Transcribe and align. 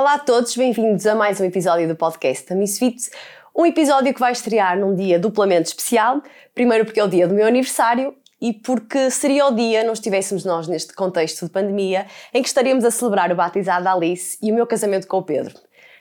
Olá 0.00 0.14
a 0.14 0.18
todos, 0.18 0.56
bem-vindos 0.56 1.06
a 1.06 1.14
mais 1.14 1.38
um 1.42 1.44
episódio 1.44 1.86
do 1.86 1.94
podcast 1.94 2.48
da 2.48 2.56
Miss 2.56 2.78
Fit. 2.78 3.10
Um 3.54 3.66
episódio 3.66 4.14
que 4.14 4.18
vai 4.18 4.32
estrear 4.32 4.78
num 4.78 4.94
dia 4.94 5.18
duplamente 5.18 5.68
especial. 5.68 6.22
Primeiro 6.54 6.86
porque 6.86 7.00
é 7.00 7.04
o 7.04 7.06
dia 7.06 7.28
do 7.28 7.34
meu 7.34 7.46
aniversário 7.46 8.14
e 8.40 8.54
porque 8.54 9.10
seria 9.10 9.46
o 9.46 9.54
dia 9.54 9.84
não 9.84 9.92
estivéssemos 9.92 10.42
nós 10.42 10.66
neste 10.66 10.94
contexto 10.94 11.44
de 11.44 11.52
pandemia 11.52 12.06
em 12.32 12.40
que 12.40 12.48
estaríamos 12.48 12.82
a 12.82 12.90
celebrar 12.90 13.30
o 13.30 13.34
batizado 13.34 13.84
da 13.84 13.92
Alice 13.92 14.38
e 14.42 14.50
o 14.50 14.54
meu 14.54 14.66
casamento 14.66 15.06
com 15.06 15.18
o 15.18 15.22
Pedro. 15.22 15.54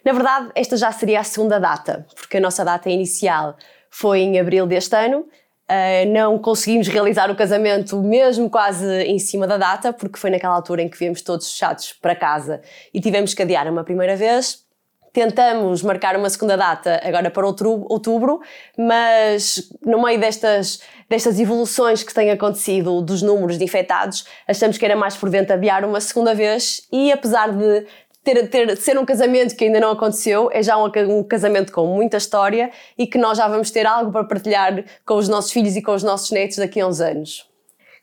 Na 0.06 0.14
verdade, 0.14 0.50
esta 0.56 0.78
já 0.78 0.94
seria 0.94 1.20
a 1.20 1.24
segunda 1.26 1.60
data, 1.60 2.08
porque 2.16 2.38
a 2.38 2.40
nossa 2.40 2.64
data 2.64 2.90
inicial 2.90 3.58
foi 3.90 4.20
em 4.22 4.40
abril 4.40 4.66
deste 4.66 4.96
ano. 4.96 5.28
Uh, 5.70 6.12
não 6.12 6.40
conseguimos 6.40 6.88
realizar 6.88 7.30
o 7.30 7.36
casamento 7.36 8.02
mesmo 8.02 8.50
quase 8.50 9.04
em 9.04 9.20
cima 9.20 9.46
da 9.46 9.56
data, 9.56 9.94
porque 9.94 10.18
foi 10.18 10.32
naquela 10.32 10.56
altura 10.56 10.82
em 10.82 10.90
que 10.90 10.98
viemos 10.98 11.22
todos 11.22 11.52
fechados 11.52 11.94
para 11.94 12.16
casa 12.16 12.60
e 12.92 13.00
tivemos 13.00 13.36
que 13.36 13.44
adiar 13.44 13.68
uma 13.68 13.84
primeira 13.84 14.16
vez. 14.16 14.68
Tentamos 15.14 15.84
marcar 15.84 16.16
uma 16.16 16.30
segunda 16.30 16.58
data 16.58 17.00
agora 17.04 17.30
para 17.30 17.46
outubro, 17.46 18.42
mas 18.78 19.72
no 19.86 20.02
meio 20.02 20.20
destas, 20.20 20.82
destas 21.08 21.40
evoluções 21.40 22.02
que 22.02 22.14
têm 22.14 22.32
acontecido 22.32 23.00
dos 23.02 23.22
números 23.22 23.58
de 23.58 23.64
infectados, 23.64 24.26
achamos 24.48 24.78
que 24.78 24.86
era 24.86 24.96
mais 24.96 25.16
prudente 25.18 25.54
adiar 25.54 25.86
uma 25.86 26.02
segunda 26.02 26.34
vez 26.34 26.88
e 26.92 27.12
apesar 27.12 27.52
de 27.52 27.86
ter, 28.24 28.48
ter, 28.50 28.78
ser 28.78 28.98
um 28.98 29.06
casamento 29.06 29.56
que 29.56 29.66
ainda 29.66 29.80
não 29.80 29.92
aconteceu, 29.92 30.50
é 30.52 30.62
já 30.62 30.78
um, 30.78 30.90
um, 31.10 31.24
casamento 31.24 31.72
com 31.72 31.86
muita 31.88 32.18
história 32.18 32.72
e 32.98 33.08
que 33.08 33.18
nós 33.18 33.38
já 33.38 33.48
vamos 33.48 33.72
ter 33.72 33.86
algo 33.86 34.12
para 34.12 34.24
partilhar 34.24 34.84
com 35.06 35.16
os 35.16 35.28
nossos 35.28 35.52
filhos 35.52 35.76
e 35.76 35.82
com 35.82 35.94
os 35.94 36.04
nossos 36.04 36.32
netos 36.32 36.58
daqui 36.58 36.80
a 36.80 36.88
uns 36.88 37.00
anos. 37.02 37.50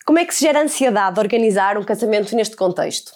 Como 0.05 0.19
é 0.19 0.25
que 0.25 0.35
se 0.35 0.45
gera 0.45 0.63
ansiedade 0.63 1.15
de 1.15 1.21
organizar 1.21 1.77
um 1.77 1.83
casamento 1.83 2.35
neste 2.35 2.57
contexto? 2.57 3.13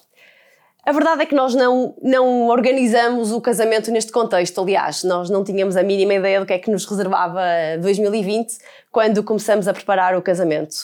A 0.85 0.93
verdade 0.93 1.23
é 1.23 1.27
que 1.27 1.35
nós 1.35 1.55
não, 1.55 1.95
não 2.03 2.49
organizamos 2.49 3.33
o 3.33 3.41
casamento 3.41 3.91
neste 3.91 4.11
contexto. 4.11 4.61
Aliás, 4.61 5.05
nós 5.05 5.29
não 5.29 5.45
tínhamos 5.45 5.77
a 5.77 5.83
mínima 5.83 6.15
ideia 6.15 6.41
do 6.41 6.47
que 6.47 6.53
é 6.55 6.59
que 6.59 6.71
nos 6.71 6.87
reservava 6.87 7.43
2020 7.81 8.57
quando 8.91 9.23
começamos 9.23 9.69
a 9.69 9.75
preparar 9.75 10.17
o 10.17 10.23
casamento. 10.23 10.75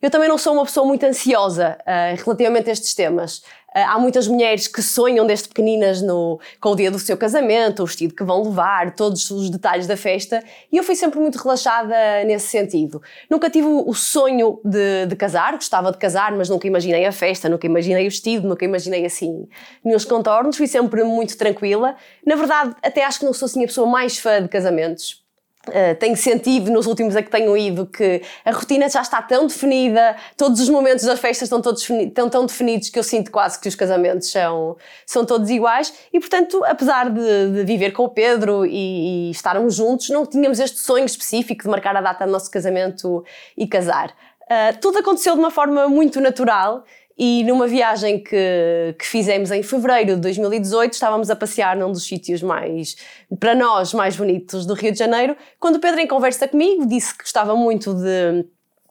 Eu 0.00 0.10
também 0.10 0.28
não 0.28 0.36
sou 0.36 0.52
uma 0.52 0.64
pessoa 0.64 0.86
muito 0.86 1.04
ansiosa 1.04 1.78
uh, 1.80 2.22
relativamente 2.22 2.68
a 2.68 2.72
estes 2.72 2.94
temas. 2.94 3.38
Uh, 3.38 3.80
há 3.88 3.98
muitas 3.98 4.28
mulheres 4.28 4.68
que 4.68 4.82
sonham 4.82 5.26
desde 5.26 5.48
pequeninas 5.48 6.02
no, 6.02 6.38
com 6.60 6.70
o 6.70 6.76
dia 6.76 6.90
do 6.90 6.98
seu 6.98 7.16
casamento, 7.16 7.82
o 7.82 7.86
vestido 7.86 8.14
que 8.14 8.22
vão 8.22 8.42
levar, 8.42 8.94
todos 8.94 9.30
os 9.30 9.48
detalhes 9.48 9.86
da 9.86 9.96
festa, 9.96 10.42
e 10.70 10.76
eu 10.76 10.84
fui 10.84 10.94
sempre 10.94 11.18
muito 11.18 11.36
relaxada 11.36 11.94
nesse 12.24 12.48
sentido. 12.48 13.00
Nunca 13.30 13.48
tive 13.48 13.66
o 13.66 13.94
sonho 13.94 14.60
de, 14.64 15.06
de 15.06 15.16
casar, 15.16 15.54
gostava 15.54 15.90
de 15.90 15.98
casar, 15.98 16.32
mas 16.32 16.48
nunca 16.48 16.66
imaginei 16.66 17.06
a 17.06 17.12
festa, 17.12 17.48
nunca 17.48 17.66
imaginei 17.66 18.06
o 18.06 18.10
vestido, 18.10 18.46
nunca 18.46 18.64
imaginei 18.64 19.04
assim 19.04 19.48
nenhum 19.82 19.98
contornos, 20.06 20.56
fui 20.56 20.66
sempre 20.66 21.02
muito 21.04 21.36
tranquila. 21.36 21.96
Na 22.24 22.36
verdade, 22.36 22.76
até 22.82 23.02
acho 23.04 23.18
que 23.18 23.24
não 23.24 23.32
sou 23.32 23.46
assim 23.46 23.64
a 23.64 23.66
pessoa 23.66 23.86
mais 23.86 24.18
fã 24.18 24.42
de 24.42 24.48
casamentos 24.48 25.25
Uh, 25.68 25.94
tenho 25.98 26.16
sentido 26.16 26.70
nos 26.70 26.86
últimos 26.86 27.16
a 27.16 27.22
que 27.22 27.30
tenho 27.30 27.56
ido 27.56 27.86
que 27.86 28.22
a 28.44 28.52
rotina 28.52 28.88
já 28.88 29.02
está 29.02 29.20
tão 29.20 29.48
definida, 29.48 30.16
todos 30.36 30.60
os 30.60 30.68
momentos 30.68 31.04
das 31.04 31.18
festas 31.18 31.46
estão 31.46 31.60
todos 31.60 31.88
estão 31.90 32.28
tão 32.28 32.46
definidos 32.46 32.88
que 32.88 32.98
eu 32.98 33.02
sinto 33.02 33.32
quase 33.32 33.58
que 33.58 33.68
os 33.68 33.74
casamentos 33.74 34.30
são, 34.30 34.76
são 35.04 35.24
todos 35.24 35.50
iguais 35.50 35.92
e, 36.12 36.20
portanto, 36.20 36.64
apesar 36.64 37.10
de, 37.10 37.52
de 37.52 37.64
viver 37.64 37.90
com 37.90 38.04
o 38.04 38.08
Pedro 38.08 38.64
e, 38.64 39.28
e, 39.28 39.30
estarmos 39.30 39.74
juntos, 39.74 40.08
não 40.08 40.24
tínhamos 40.24 40.60
este 40.60 40.78
sonho 40.78 41.04
específico 41.04 41.64
de 41.64 41.68
marcar 41.68 41.96
a 41.96 42.00
data 42.00 42.24
do 42.24 42.30
nosso 42.30 42.50
casamento 42.50 43.24
e 43.56 43.66
casar. 43.66 44.10
Uh, 44.42 44.78
tudo 44.80 44.98
aconteceu 44.98 45.34
de 45.34 45.40
uma 45.40 45.50
forma 45.50 45.88
muito 45.88 46.20
natural 46.20 46.84
e 47.18 47.42
numa 47.44 47.66
viagem 47.66 48.22
que, 48.22 48.94
que 48.98 49.06
fizemos 49.06 49.50
em 49.50 49.62
fevereiro 49.62 50.16
de 50.16 50.20
2018, 50.20 50.92
estávamos 50.92 51.30
a 51.30 51.36
passear 51.36 51.74
num 51.74 51.90
dos 51.90 52.06
sítios 52.06 52.42
mais, 52.42 52.96
para 53.40 53.54
nós, 53.54 53.94
mais 53.94 54.16
bonitos 54.16 54.66
do 54.66 54.74
Rio 54.74 54.92
de 54.92 54.98
Janeiro, 54.98 55.34
quando 55.58 55.76
o 55.76 55.80
Pedro, 55.80 56.00
em 56.00 56.06
conversa 56.06 56.46
comigo, 56.46 56.86
disse 56.86 57.16
que 57.16 57.22
gostava 57.22 57.56
muito 57.56 57.94
de, 57.94 58.44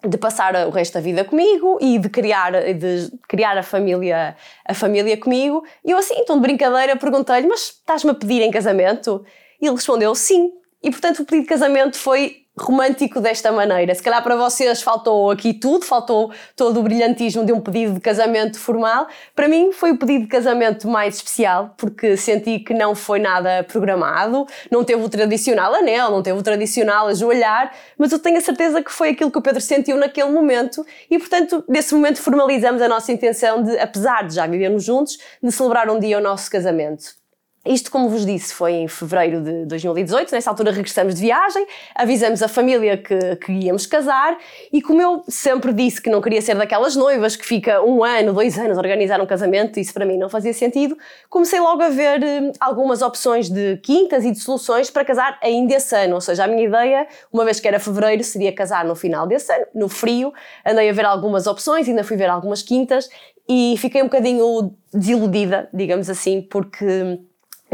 de 0.09 0.17
passar 0.17 0.55
o 0.67 0.71
resto 0.71 0.95
da 0.95 1.01
vida 1.01 1.23
comigo 1.23 1.77
e 1.79 1.99
de 1.99 2.09
criar, 2.09 2.51
de 2.73 3.11
criar 3.27 3.57
a, 3.59 3.63
família, 3.63 4.35
a 4.65 4.73
família 4.73 5.15
comigo. 5.17 5.63
E 5.83 5.91
eu, 5.91 5.97
assim, 5.99 6.15
então 6.17 6.37
de 6.37 6.41
brincadeira, 6.41 6.95
perguntei-lhe: 6.95 7.47
Mas 7.47 7.61
estás-me 7.61 8.09
a 8.09 8.15
pedir 8.15 8.41
em 8.41 8.49
casamento? 8.49 9.23
E 9.61 9.67
ele 9.67 9.75
respondeu: 9.75 10.15
Sim. 10.15 10.51
E 10.81 10.89
portanto, 10.89 11.19
o 11.19 11.25
pedido 11.25 11.43
de 11.43 11.49
casamento 11.49 11.97
foi 11.97 12.44
romântico 12.57 13.19
desta 13.19 13.51
maneira. 13.51 13.93
Se 13.93 14.01
calhar 14.01 14.23
para 14.23 14.35
vocês 14.35 14.81
faltou 14.81 15.29
aqui 15.29 15.53
tudo, 15.53 15.85
faltou 15.85 16.31
todo 16.55 16.79
o 16.79 16.83
brilhantismo 16.83 17.45
de 17.45 17.51
um 17.51 17.59
pedido 17.59 17.93
de 17.93 17.99
casamento 17.99 18.57
formal. 18.57 19.07
Para 19.35 19.47
mim 19.47 19.71
foi 19.71 19.91
o 19.91 19.97
pedido 19.97 20.23
de 20.23 20.27
casamento 20.27 20.87
mais 20.87 21.15
especial, 21.15 21.73
porque 21.77 22.15
senti 22.15 22.59
que 22.59 22.73
não 22.73 22.95
foi 22.95 23.19
nada 23.19 23.63
programado, 23.63 24.45
não 24.71 24.83
teve 24.83 25.03
o 25.03 25.09
tradicional 25.09 25.73
anel, 25.73 26.11
não 26.11 26.23
teve 26.23 26.39
o 26.39 26.43
tradicional 26.43 27.07
ajoelhar, 27.07 27.73
mas 27.97 28.11
eu 28.11 28.19
tenho 28.19 28.37
a 28.37 28.41
certeza 28.41 28.81
que 28.81 28.91
foi 28.91 29.09
aquilo 29.09 29.29
que 29.29 29.37
o 29.37 29.41
Pedro 29.41 29.61
sentiu 29.61 29.97
naquele 29.97 30.29
momento 30.29 30.85
e, 31.09 31.19
portanto, 31.19 31.63
nesse 31.67 31.93
momento 31.93 32.21
formalizamos 32.21 32.81
a 32.81 32.87
nossa 32.87 33.11
intenção 33.11 33.63
de, 33.63 33.77
apesar 33.77 34.27
de 34.27 34.35
já 34.35 34.47
vivermos 34.47 34.83
juntos, 34.83 35.17
de 35.41 35.51
celebrar 35.51 35.89
um 35.89 35.99
dia 35.99 36.17
o 36.17 36.21
nosso 36.21 36.49
casamento. 36.49 37.24
Isto, 37.65 37.89
como 37.89 38.09
vos 38.09 38.25
disse, 38.25 38.53
foi 38.53 38.73
em 38.73 38.87
fevereiro 38.87 39.41
de 39.41 39.65
2018. 39.65 40.31
Nessa 40.31 40.51
altura 40.51 40.71
regressamos 40.71 41.15
de 41.15 41.21
viagem, 41.21 41.65
avisamos 41.95 42.43
a 42.43 42.47
família 42.47 42.95
que, 42.95 43.35
que 43.37 43.51
íamos 43.51 43.87
casar 43.87 44.37
e 44.71 44.81
como 44.81 45.01
eu 45.01 45.23
sempre 45.27 45.73
disse 45.73 45.99
que 45.99 46.09
não 46.09 46.21
queria 46.21 46.41
ser 46.43 46.55
daquelas 46.55 46.95
noivas 46.95 47.35
que 47.35 47.43
fica 47.43 47.81
um 47.81 48.03
ano, 48.03 48.33
dois 48.33 48.59
anos 48.59 48.77
a 48.77 48.81
organizar 48.81 49.19
um 49.19 49.25
casamento, 49.25 49.79
isso 49.79 49.93
para 49.93 50.05
mim 50.05 50.15
não 50.15 50.29
fazia 50.29 50.53
sentido, 50.53 50.95
comecei 51.27 51.59
logo 51.59 51.81
a 51.81 51.89
ver 51.89 52.21
eh, 52.21 52.51
algumas 52.59 53.01
opções 53.01 53.49
de 53.49 53.77
quintas 53.77 54.23
e 54.23 54.31
de 54.31 54.39
soluções 54.39 54.91
para 54.91 55.03
casar 55.03 55.39
ainda 55.41 55.73
esse 55.73 55.95
ano. 55.95 56.15
Ou 56.15 56.21
seja, 56.21 56.43
a 56.43 56.47
minha 56.47 56.67
ideia, 56.67 57.07
uma 57.33 57.43
vez 57.43 57.59
que 57.59 57.67
era 57.67 57.79
fevereiro, 57.79 58.23
seria 58.23 58.53
casar 58.53 58.85
no 58.85 58.95
final 58.95 59.25
desse 59.25 59.51
ano, 59.51 59.65
no 59.73 59.89
frio. 59.89 60.31
Andei 60.63 60.87
a 60.87 60.93
ver 60.93 61.05
algumas 61.05 61.47
opções, 61.47 61.89
ainda 61.89 62.03
fui 62.03 62.15
ver 62.15 62.29
algumas 62.29 62.61
quintas 62.61 63.09
e 63.49 63.75
fiquei 63.77 64.01
um 64.01 64.05
bocadinho 64.05 64.75
desiludida, 64.93 65.69
digamos 65.73 66.09
assim, 66.09 66.41
porque 66.41 67.19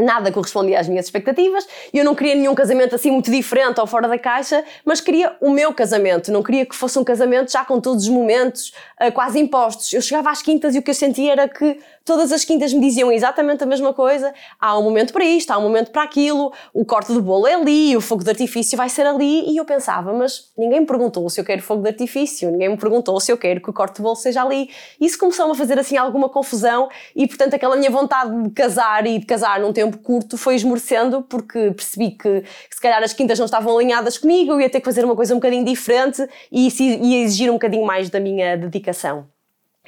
nada 0.02 0.30
correspondia 0.32 0.80
às 0.80 0.88
minhas 0.88 1.06
expectativas. 1.06 1.66
Eu 1.92 2.04
não 2.04 2.14
queria 2.14 2.34
nenhum 2.34 2.54
casamento 2.54 2.94
assim 2.94 3.10
muito 3.10 3.30
diferente 3.30 3.80
ou 3.80 3.86
fora 3.86 4.08
da 4.08 4.18
caixa, 4.18 4.64
mas 4.84 5.00
queria 5.00 5.36
o 5.40 5.50
meu 5.50 5.72
casamento. 5.72 6.30
Não 6.32 6.42
queria 6.42 6.66
que 6.66 6.74
fosse 6.74 6.98
um 6.98 7.04
casamento 7.04 7.50
já 7.50 7.64
com 7.64 7.80
todos 7.80 8.04
os 8.04 8.10
momentos 8.10 8.72
uh, 9.00 9.12
quase 9.12 9.38
impostos. 9.38 9.92
Eu 9.92 10.02
chegava 10.02 10.30
às 10.30 10.42
quintas 10.42 10.74
e 10.74 10.78
o 10.78 10.82
que 10.82 10.90
eu 10.90 10.94
sentia 10.94 11.32
era 11.32 11.48
que 11.48 11.78
todas 12.04 12.32
as 12.32 12.44
quintas 12.44 12.72
me 12.72 12.80
diziam 12.80 13.10
exatamente 13.10 13.62
a 13.62 13.66
mesma 13.66 13.92
coisa. 13.92 14.32
Há 14.60 14.78
um 14.78 14.82
momento 14.82 15.12
para 15.12 15.24
isto, 15.24 15.50
há 15.50 15.58
um 15.58 15.62
momento 15.62 15.90
para 15.90 16.02
aquilo, 16.02 16.52
o 16.74 16.84
corte 16.84 17.12
do 17.12 17.22
bolo 17.22 17.46
é 17.46 17.54
ali, 17.54 17.96
o 17.96 18.00
fogo 18.00 18.24
de 18.24 18.30
artifício 18.30 18.76
vai 18.76 18.88
ser 18.88 19.06
ali. 19.06 19.50
E 19.50 19.56
eu 19.56 19.64
pensava, 19.64 20.12
mas 20.12 20.50
ninguém 20.56 20.80
me 20.80 20.86
perguntou 20.86 21.28
se 21.30 21.40
eu 21.40 21.44
quero 21.44 21.62
fogo 21.62 21.82
de 21.82 21.88
artifício, 21.88 22.50
ninguém 22.50 22.70
me 22.70 22.76
perguntou 22.76 23.18
se 23.20 23.30
eu 23.30 23.38
quero 23.38 23.60
que 23.60 23.70
o 23.70 23.72
corte 23.72 23.96
do 23.96 24.02
bolo 24.02 24.16
seja 24.16 24.42
ali. 24.42 24.70
Isso 25.00 25.18
começou-me 25.18 25.52
a 25.52 25.54
fazer 25.54 25.78
assim 25.78 25.96
alguma 25.96 26.28
confusão 26.28 26.88
e, 27.14 27.26
portanto, 27.26 27.54
aquela 27.54 27.76
minha 27.76 27.90
vontade 27.90 28.42
de 28.42 28.50
casar 28.50 29.06
e 29.06 29.18
de 29.18 29.26
casar 29.26 29.60
num 29.60 29.72
tempo 29.72 29.91
curto 29.98 30.36
foi 30.36 30.54
esmorecendo 30.54 31.22
porque 31.22 31.70
percebi 31.72 32.10
que, 32.12 32.40
que 32.40 32.74
se 32.74 32.80
calhar 32.80 33.02
as 33.02 33.12
quintas 33.12 33.38
não 33.38 33.46
estavam 33.46 33.76
alinhadas 33.76 34.18
comigo, 34.18 34.52
eu 34.52 34.60
ia 34.60 34.70
ter 34.70 34.80
que 34.80 34.86
fazer 34.86 35.04
uma 35.04 35.16
coisa 35.16 35.34
um 35.34 35.38
bocadinho 35.38 35.64
diferente 35.64 36.26
e 36.50 36.66
isso 36.66 36.82
ia 36.82 37.22
exigir 37.22 37.50
um 37.50 37.54
bocadinho 37.54 37.84
mais 37.84 38.10
da 38.10 38.20
minha 38.20 38.56
dedicação. 38.56 39.26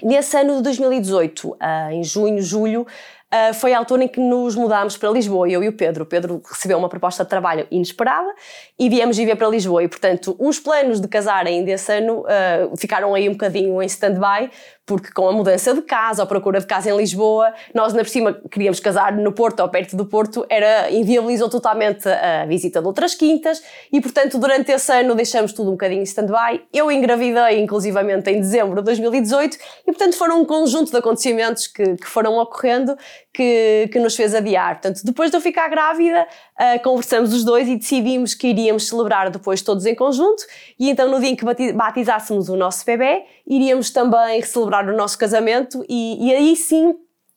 Nesse 0.03 0.37
ano 0.37 0.57
de 0.57 0.63
2018, 0.63 1.57
ah, 1.61 1.93
em 1.93 2.03
junho, 2.03 2.43
julho, 2.43 2.85
ah, 3.31 3.53
foi 3.53 3.73
a 3.73 3.79
altura 3.79 4.05
em 4.05 4.09
que 4.09 4.21
nos 4.21 4.55
mudámos 4.55 4.97
para 4.97 5.11
Lisboa, 5.11 5.49
eu 5.49 5.63
e 5.63 5.69
o 5.69 5.73
Pedro. 5.73 6.05
O 6.05 6.07
Pedro 6.07 6.41
recebeu 6.49 6.79
uma 6.79 6.89
proposta 6.89 7.25
de 7.25 7.31
trabalho 7.31 7.67
inesperada 7.69 8.33
e 8.79 8.89
viemos 8.89 9.17
viver 9.17 9.35
para 9.35 9.49
Lisboa. 9.49 9.83
E, 9.83 9.89
portanto, 9.89 10.37
uns 10.39 10.61
planos 10.61 11.01
de 11.01 11.09
casar 11.09 11.45
ainda 11.45 11.71
esse 11.73 11.93
ano 11.93 12.21
uh, 12.21 12.77
ficaram 12.77 13.13
aí 13.13 13.29
um 13.29 13.33
bocadinho 13.33 13.83
em 13.83 13.87
stand-by, 13.87 14.51
porque 14.87 15.11
com 15.13 15.29
a 15.29 15.33
mudança 15.33 15.73
de 15.73 15.81
casa, 15.83 16.23
a 16.23 16.27
procura 16.27 16.61
de 16.61 16.67
casa 16.67 16.91
em 16.91 16.97
Lisboa, 16.97 17.53
nós 17.75 17.93
ainda 17.93 18.05
por 18.05 18.11
cima 18.11 18.35
queríamos 18.51 18.81
casar 18.81 19.13
no 19.13 19.33
Porto 19.33 19.61
ou 19.61 19.69
perto 19.69 19.97
do 19.97 20.05
Porto, 20.05 20.45
era, 20.49 20.91
inviabilizou 20.91 21.49
totalmente 21.49 22.07
a 22.09 22.45
visita 22.45 22.81
de 22.81 22.87
outras 22.87 23.15
quintas 23.15 23.63
e, 23.91 24.01
portanto, 24.01 24.39
durante 24.39 24.73
esse 24.73 24.93
ano 24.93 25.15
deixamos 25.15 25.53
tudo 25.53 25.69
um 25.69 25.73
bocadinho 25.73 26.03
stand-by. 26.03 26.63
Eu 26.73 26.91
engravidei, 26.91 27.61
inclusivamente, 27.61 28.31
em 28.31 28.41
dezembro 28.41 28.77
de 28.77 28.85
2018 28.85 29.57
e, 29.83 29.93
portanto, 29.93 30.17
foram 30.17 30.43
um 30.43 30.45
conjunto 30.45 30.91
de 30.91 30.97
acontecimentos 30.99 31.67
que, 31.67 31.97
que 31.97 32.07
foram 32.07 32.37
ocorrendo 32.39 32.97
que, 33.35 33.89
que 33.93 33.99
nos 33.99 34.15
fez 34.15 34.35
adiar. 34.35 34.81
Portanto, 34.81 35.01
depois 35.05 35.31
de 35.31 35.37
eu 35.37 35.41
ficar 35.41 35.69
grávida, 35.69 36.27
uh, 36.55 36.83
conversamos 36.83 37.35
os 37.35 37.43
dois 37.43 37.67
e 37.69 37.77
decidimos 37.77 38.33
que 38.33 38.47
iríamos 38.47 38.87
celebrar 38.87 39.29
depois 39.29 39.61
todos 39.61 39.85
em 39.87 39.95
conjunto 39.95 40.45
e 40.79 40.89
então 40.89 41.11
no 41.11 41.19
dia 41.19 41.31
em 41.31 41.37
que 41.37 41.45
batizássemos 41.73 42.49
o 42.49 42.57
nosso 42.57 42.87
bebê, 42.87 43.25
iríamos 43.47 43.91
também 43.91 44.43
celebrar 44.43 44.89
o 44.89 44.97
nosso 44.97 45.19
casamento 45.19 45.85
e, 45.89 46.29
e 46.29 46.35
aí 46.35 46.57
sim 46.57 46.95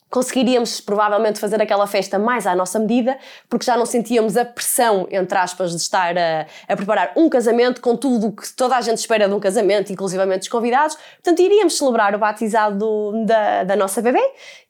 conseguiríamos 0.09 0.79
provavelmente 0.79 1.39
fazer 1.39 1.61
aquela 1.61 1.85
festa 1.85 2.17
mais 2.17 2.47
à 2.47 2.55
nossa 2.55 2.79
medida, 2.79 3.17
porque 3.49 3.65
já 3.65 3.75
não 3.75 3.85
sentíamos 3.85 4.37
a 4.37 4.45
pressão, 4.45 5.07
entre 5.11 5.37
aspas, 5.37 5.71
de 5.71 5.77
estar 5.77 6.17
a, 6.17 6.45
a 6.67 6.75
preparar 6.75 7.11
um 7.15 7.29
casamento 7.29 7.81
com 7.81 7.95
tudo 7.95 8.27
o 8.27 8.31
que 8.31 8.47
toda 8.53 8.77
a 8.77 8.81
gente 8.81 8.99
espera 8.99 9.27
de 9.27 9.33
um 9.33 9.39
casamento, 9.39 9.91
inclusivamente 9.91 10.43
os 10.43 10.47
convidados. 10.47 10.95
Portanto, 10.95 11.41
iríamos 11.41 11.77
celebrar 11.77 12.15
o 12.15 12.19
batizado 12.19 13.25
da, 13.25 13.63
da 13.65 13.75
nossa 13.75 14.01
bebê 14.01 14.21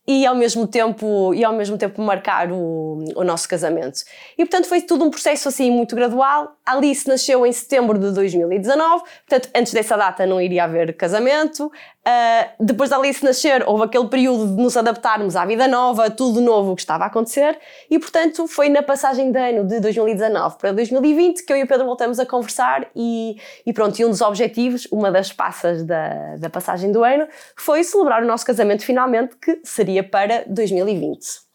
e 0.08 0.26
ao 0.26 0.34
mesmo 0.34 0.66
tempo 0.66 1.34
e 1.34 1.44
ao 1.44 1.52
mesmo 1.52 1.78
tempo 1.78 2.02
marcar 2.02 2.50
o, 2.52 3.04
o 3.16 3.24
nosso 3.24 3.48
casamento. 3.48 4.00
E 4.38 4.46
portanto 4.46 4.68
foi 4.68 4.82
tudo 4.82 5.04
um 5.04 5.10
processo 5.10 5.50
assim 5.50 5.70
muito 5.70 5.96
gradual. 5.96 6.56
Alice 6.66 7.08
nasceu 7.08 7.46
em 7.46 7.52
setembro 7.52 8.00
de 8.00 8.12
2019, 8.12 9.04
portanto 9.28 9.50
antes 9.54 9.74
dessa 9.74 9.98
data 9.98 10.26
não 10.26 10.40
iria 10.40 10.64
haver 10.64 10.96
casamento. 10.96 11.66
Uh, 12.08 12.64
depois 12.64 12.90
da 12.90 12.96
Alice 12.96 13.22
nascer, 13.22 13.68
houve 13.68 13.84
aquele 13.84 14.08
período 14.08 14.56
de 14.56 14.62
nos 14.62 14.78
adaptarmos 14.78 15.36
à 15.36 15.46
vida 15.46 15.68
nova, 15.68 16.10
tudo 16.10 16.40
novo 16.40 16.74
que 16.74 16.82
estava 16.82 17.04
a 17.04 17.08
acontecer, 17.08 17.60
e 17.90 18.00
portanto 18.00 18.48
foi 18.48 18.70
na 18.70 18.82
passagem 18.82 19.30
de 19.30 19.38
ano 19.38 19.68
de 19.68 19.82
2019 19.82 20.58
para 20.58 20.72
2020 20.72 21.46
que 21.46 21.52
eu 21.52 21.58
e 21.58 21.64
o 21.64 21.68
Pedro 21.68 21.86
voltamos 21.86 22.18
a 22.18 22.26
conversar 22.26 22.88
e, 22.96 23.36
e 23.66 23.74
pronto, 23.74 24.00
e 24.00 24.06
um 24.06 24.10
dos 24.10 24.22
objetivos, 24.22 24.88
uma 24.90 25.12
das 25.12 25.34
passas 25.34 25.84
da, 25.84 26.38
da 26.38 26.50
passagem 26.50 26.94
do 26.94 27.04
ano, 27.04 27.28
foi 27.58 27.84
celebrar 27.84 28.24
o 28.24 28.26
nosso 28.26 28.46
casamento 28.46 28.86
finalmente, 28.86 29.36
que 29.36 29.60
seria 29.66 29.97
para 30.04 30.44
2020 30.48 31.48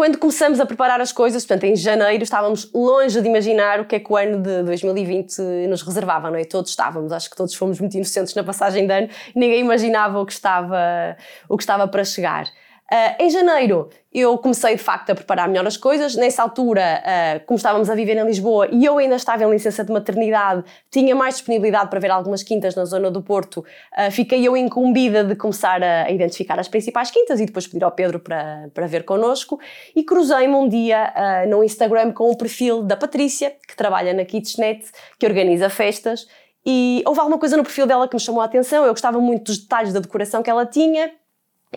quando 0.00 0.16
começamos 0.16 0.58
a 0.58 0.64
preparar 0.64 0.98
as 0.98 1.12
coisas, 1.12 1.44
portanto, 1.44 1.64
em 1.64 1.76
janeiro, 1.76 2.22
estávamos 2.24 2.70
longe 2.72 3.20
de 3.20 3.28
imaginar 3.28 3.80
o 3.80 3.84
que 3.84 3.96
é 3.96 4.00
que 4.00 4.10
o 4.10 4.16
ano 4.16 4.40
de 4.40 4.62
2020 4.62 5.38
nos 5.68 5.82
reservava, 5.82 6.30
não 6.30 6.38
é? 6.38 6.44
Todos 6.44 6.70
estávamos, 6.70 7.12
acho 7.12 7.28
que 7.28 7.36
todos 7.36 7.54
fomos 7.54 7.78
muito 7.78 7.94
inocentes 7.96 8.34
na 8.34 8.42
passagem 8.42 8.86
de 8.86 8.94
ano, 8.94 9.08
ninguém 9.34 9.60
imaginava 9.60 10.18
o 10.18 10.24
que 10.24 10.32
estava, 10.32 11.18
o 11.46 11.54
que 11.54 11.62
estava 11.62 11.86
para 11.86 12.02
chegar. 12.02 12.46
Uh, 12.92 13.22
em 13.22 13.30
janeiro 13.30 13.88
eu 14.12 14.36
comecei 14.38 14.74
de 14.74 14.82
facto 14.82 15.10
a 15.10 15.14
preparar 15.14 15.46
melhor 15.46 15.64
as 15.64 15.76
coisas. 15.76 16.16
Nessa 16.16 16.42
altura, 16.42 17.00
uh, 17.00 17.46
como 17.46 17.56
estávamos 17.56 17.88
a 17.88 17.94
viver 17.94 18.16
em 18.16 18.24
Lisboa 18.24 18.68
e 18.72 18.84
eu 18.84 18.98
ainda 18.98 19.14
estava 19.14 19.44
em 19.44 19.50
licença 19.50 19.84
de 19.84 19.92
maternidade, 19.92 20.64
tinha 20.90 21.14
mais 21.14 21.36
disponibilidade 21.36 21.88
para 21.88 22.00
ver 22.00 22.10
algumas 22.10 22.42
quintas 22.42 22.74
na 22.74 22.84
zona 22.84 23.08
do 23.08 23.22
Porto. 23.22 23.58
Uh, 23.96 24.10
fiquei 24.10 24.44
eu 24.44 24.56
incumbida 24.56 25.22
de 25.22 25.36
começar 25.36 25.80
a, 25.80 26.06
a, 26.06 26.10
identificar 26.10 26.58
as 26.58 26.66
principais 26.66 27.12
quintas 27.12 27.38
e 27.38 27.46
depois 27.46 27.68
pedir 27.68 27.84
ao 27.84 27.92
Pedro 27.92 28.18
para, 28.18 28.68
para 28.74 28.88
ver 28.88 29.04
connosco. 29.04 29.60
E 29.94 30.02
cruzei-me 30.02 30.54
um 30.54 30.68
dia 30.68 31.14
no 31.48 31.62
Instagram 31.62 32.10
com 32.12 32.28
o 32.28 32.36
perfil 32.36 32.82
da 32.82 32.96
Patrícia, 32.96 33.52
que 33.68 33.76
trabalha 33.76 34.12
na 34.12 34.24
Kitchenet, 34.24 34.90
que 35.16 35.26
organiza 35.26 35.70
festas. 35.70 36.26
E 36.66 37.02
houve 37.06 37.20
alguma 37.20 37.38
coisa 37.38 37.56
no 37.56 37.62
perfil 37.62 37.86
dela 37.86 38.08
que 38.08 38.14
me 38.14 38.20
chamou 38.20 38.42
a 38.42 38.44
atenção. 38.44 38.84
Eu 38.84 38.92
gostava 38.92 39.20
muito 39.20 39.44
dos 39.44 39.58
detalhes 39.58 39.92
da 39.92 40.00
decoração 40.00 40.42
que 40.42 40.50
ela 40.50 40.66
tinha 40.66 41.10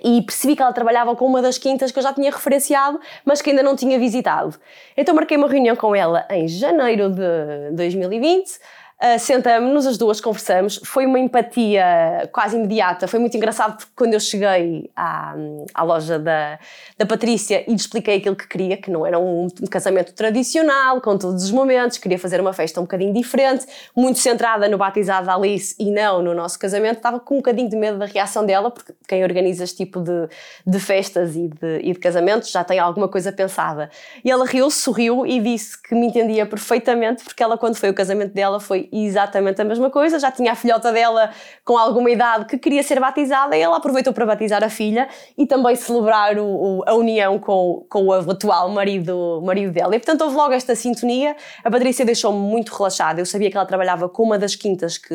e 0.01 0.21
percebi 0.21 0.55
que 0.55 0.61
ela 0.61 0.73
trabalhava 0.73 1.15
com 1.15 1.25
uma 1.25 1.41
das 1.41 1.57
quintas 1.57 1.91
que 1.91 1.99
eu 1.99 2.03
já 2.03 2.13
tinha 2.13 2.31
referenciado, 2.31 2.99
mas 3.23 3.41
que 3.41 3.51
ainda 3.51 3.61
não 3.61 3.75
tinha 3.75 3.99
visitado. 3.99 4.57
Então 4.97 5.13
marquei 5.13 5.37
uma 5.37 5.47
reunião 5.47 5.75
com 5.75 5.95
ela 5.95 6.25
em 6.31 6.47
janeiro 6.47 7.09
de 7.09 7.75
2020 7.75 8.59
Uh, 9.03 9.19
Sentamos-nos 9.19 9.85
as 9.85 9.97
duas, 9.97 10.21
conversamos. 10.21 10.79
Foi 10.85 11.05
uma 11.05 11.19
empatia 11.19 12.29
quase 12.31 12.55
imediata. 12.55 13.05
Foi 13.05 13.19
muito 13.19 13.35
engraçado 13.35 13.75
porque 13.75 13.91
quando 13.93 14.13
eu 14.13 14.19
cheguei 14.19 14.89
à, 14.95 15.35
à 15.73 15.83
loja 15.83 16.17
da, 16.17 16.57
da 16.97 17.05
Patrícia 17.05 17.65
e 17.67 17.71
lhe 17.71 17.75
expliquei 17.75 18.15
aquilo 18.15 18.33
que 18.33 18.47
queria, 18.47 18.77
que 18.77 18.89
não 18.89 19.05
era 19.05 19.19
um, 19.19 19.47
um, 19.47 19.67
casamento 19.69 20.13
tradicional, 20.13 21.01
com 21.01 21.17
todos 21.17 21.43
os 21.43 21.51
momentos, 21.51 21.97
queria 21.97 22.17
fazer 22.17 22.39
uma 22.39 22.53
festa 22.53 22.79
um 22.79 22.83
bocadinho 22.83 23.13
diferente, 23.13 23.65
muito 23.93 24.19
centrada 24.19 24.69
no 24.69 24.77
batizado 24.77 25.25
da 25.27 25.35
Alice 25.35 25.75
e 25.77 25.91
não 25.91 26.21
no 26.21 26.33
nosso 26.33 26.57
casamento, 26.57 26.95
estava 26.97 27.19
com 27.19 27.33
um 27.33 27.37
bocadinho 27.39 27.67
de 27.69 27.75
medo 27.75 27.97
da 27.97 28.05
reação 28.05 28.45
dela, 28.45 28.71
porque 28.71 28.93
quem 29.05 29.21
organiza 29.21 29.65
este 29.65 29.83
tipo 29.83 29.99
de, 29.99 30.29
de 30.65 30.79
festas 30.79 31.35
e 31.35 31.49
de, 31.49 31.79
e 31.81 31.91
de 31.91 31.99
casamentos 31.99 32.49
já 32.49 32.63
tem 32.63 32.79
alguma 32.79 33.09
coisa 33.09 33.33
pensada. 33.33 33.89
E 34.23 34.31
ela 34.31 34.45
riu-se, 34.45 34.79
sorriu 34.79 35.25
e 35.25 35.41
disse 35.41 35.81
que 35.81 35.93
me 35.93 36.07
entendia 36.07 36.45
perfeitamente, 36.45 37.25
porque 37.25 37.43
ela, 37.43 37.57
quando 37.57 37.75
foi 37.75 37.89
o 37.89 37.93
casamento 37.93 38.33
dela, 38.33 38.61
foi 38.61 38.92
exatamente 38.93 39.61
a 39.61 39.65
mesma 39.65 39.89
coisa. 39.89 40.19
Já 40.19 40.31
tinha 40.31 40.51
a 40.51 40.55
filhota 40.55 40.91
dela 40.91 41.31
com 41.65 41.77
alguma 41.77 42.09
idade 42.11 42.45
que 42.45 42.57
queria 42.57 42.83
ser 42.83 42.99
batizada 42.99 43.57
e 43.57 43.61
ela 43.61 43.77
aproveitou 43.77 44.13
para 44.13 44.25
batizar 44.25 44.63
a 44.63 44.69
filha 44.69 45.07
e 45.37 45.45
também 45.45 45.75
celebrar 45.75 46.37
o, 46.37 46.45
o, 46.45 46.83
a 46.85 46.93
união 46.93 47.39
com, 47.39 47.85
com 47.89 48.05
o 48.05 48.13
atual 48.13 48.69
marido, 48.69 49.41
marido 49.43 49.71
dela. 49.71 49.95
E 49.95 49.99
portanto 49.99 50.21
houve 50.21 50.35
logo 50.35 50.53
esta 50.53 50.75
sintonia. 50.75 51.35
A 51.63 51.71
Patrícia 51.71 52.05
deixou-me 52.05 52.39
muito 52.39 52.73
relaxada. 52.73 53.21
Eu 53.21 53.25
sabia 53.25 53.49
que 53.49 53.57
ela 53.57 53.65
trabalhava 53.65 54.07
com 54.09 54.23
uma 54.23 54.37
das 54.37 54.55
quintas 54.55 54.97
que 54.97 55.13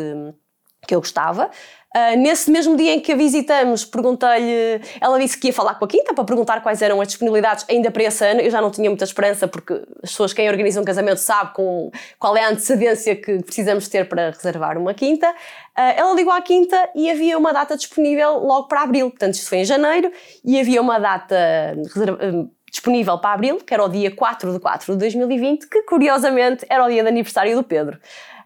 que 0.86 0.94
eu 0.94 1.00
gostava. 1.00 1.50
Uh, 1.96 2.18
nesse 2.18 2.50
mesmo 2.50 2.76
dia 2.76 2.92
em 2.92 3.00
que 3.00 3.12
a 3.12 3.16
visitamos, 3.16 3.82
perguntei-lhe, 3.82 4.80
ela 5.00 5.18
disse 5.18 5.38
que 5.38 5.46
ia 5.46 5.52
falar 5.54 5.74
com 5.76 5.86
a 5.86 5.88
Quinta 5.88 6.12
para 6.12 6.22
perguntar 6.22 6.60
quais 6.60 6.82
eram 6.82 7.00
as 7.00 7.08
disponibilidades 7.08 7.64
ainda 7.68 7.90
para 7.90 8.02
esse 8.04 8.24
ano. 8.24 8.40
Eu 8.40 8.50
já 8.50 8.60
não 8.60 8.70
tinha 8.70 8.90
muita 8.90 9.04
esperança, 9.04 9.48
porque 9.48 9.72
as 10.02 10.10
pessoas 10.10 10.34
que 10.34 10.46
organizam 10.46 10.82
um 10.82 10.84
casamento 10.84 11.16
sabem 11.16 11.52
com, 11.54 11.90
qual 12.18 12.36
é 12.36 12.44
a 12.44 12.50
antecedência 12.50 13.16
que 13.16 13.42
precisamos 13.42 13.88
ter 13.88 14.06
para 14.06 14.30
reservar 14.30 14.76
uma 14.76 14.92
Quinta. 14.92 15.30
Uh, 15.30 15.94
ela 15.96 16.14
ligou 16.14 16.32
à 16.32 16.42
Quinta 16.42 16.90
e 16.94 17.10
havia 17.10 17.38
uma 17.38 17.52
data 17.54 17.74
disponível 17.74 18.38
logo 18.38 18.68
para 18.68 18.82
abril, 18.82 19.08
portanto, 19.08 19.34
isto 19.34 19.48
foi 19.48 19.58
em 19.58 19.64
janeiro, 19.64 20.12
e 20.44 20.60
havia 20.60 20.82
uma 20.82 20.98
data 20.98 21.36
uh, 21.74 22.50
disponível 22.70 23.18
para 23.18 23.32
abril, 23.32 23.56
que 23.58 23.72
era 23.72 23.82
o 23.82 23.88
dia 23.88 24.10
4 24.14 24.52
de 24.52 24.60
4 24.60 24.92
de 24.92 24.98
2020, 24.98 25.66
que 25.68 25.82
curiosamente 25.84 26.66
era 26.68 26.84
o 26.84 26.88
dia 26.88 27.02
de 27.02 27.08
aniversário 27.08 27.56
do 27.56 27.62
Pedro. 27.62 27.98